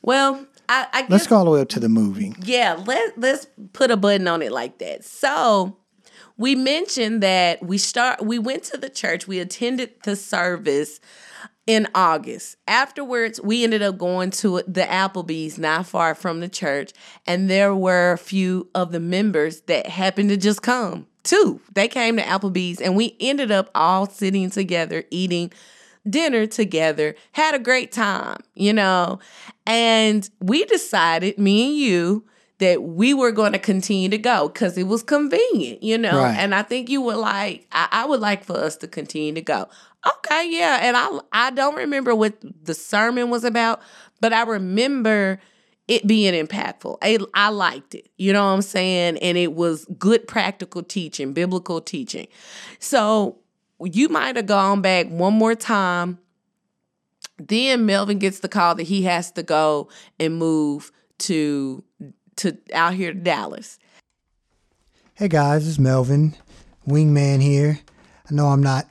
[0.01, 2.35] Well, I, I guess, let's go all the way up to the movie.
[2.43, 5.05] Yeah, let let's put a button on it like that.
[5.05, 5.77] So
[6.37, 10.99] we mentioned that we start we went to the church, we attended the service
[11.67, 12.57] in August.
[12.67, 16.93] Afterwards, we ended up going to the Applebee's not far from the church,
[17.27, 21.61] and there were a few of the members that happened to just come too.
[21.75, 25.53] They came to Applebee's, and we ended up all sitting together eating
[26.09, 29.21] dinner together, had a great time, you know.
[29.67, 32.25] And we decided, me and you,
[32.59, 36.19] that we were going to continue to go because it was convenient, you know.
[36.19, 36.37] Right.
[36.37, 39.41] And I think you would like, I, I would like for us to continue to
[39.43, 39.69] go.
[40.07, 40.81] Okay, yeah.
[40.83, 42.35] And I I don't remember what
[42.65, 43.81] the sermon was about,
[44.21, 45.41] but I remember
[45.89, 46.99] it being impactful.
[47.03, 48.09] I, I liked it.
[48.17, 49.19] You know what I'm saying?
[49.19, 52.29] And it was good practical teaching, biblical teaching.
[52.79, 53.39] So
[53.81, 56.19] you might have gone back one more time.
[57.39, 59.89] Then Melvin gets the call that he has to go
[60.19, 61.85] and move to
[62.37, 63.79] to out here to Dallas.
[65.15, 66.35] Hey guys, it's Melvin,
[66.87, 67.81] wingman here.
[68.31, 68.87] I know I'm not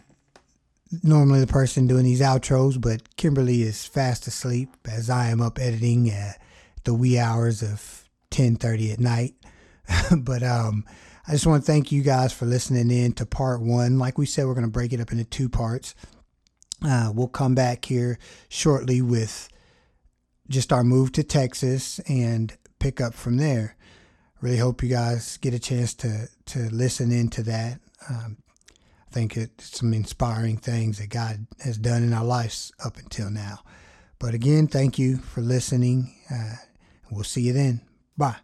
[1.03, 5.59] normally the person doing these outros, but Kimberly is fast asleep as I am up
[5.59, 6.39] editing at
[6.83, 9.35] the wee hours of 10:30 at night.
[10.17, 10.85] but um
[11.27, 13.99] I just want to thank you guys for listening in to part one.
[13.99, 15.93] Like we said, we're going to break it up into two parts.
[16.83, 18.17] Uh, we'll come back here
[18.49, 19.47] shortly with
[20.49, 23.77] just our move to Texas and pick up from there.
[24.41, 27.79] Really hope you guys get a chance to to listen into that.
[28.09, 28.37] Um,
[29.11, 33.59] think it's some inspiring things that God has done in our lives up until now.
[34.19, 36.15] But again, thank you for listening.
[36.33, 36.55] Uh,
[37.09, 37.81] we'll see you then.
[38.17, 38.37] Bye.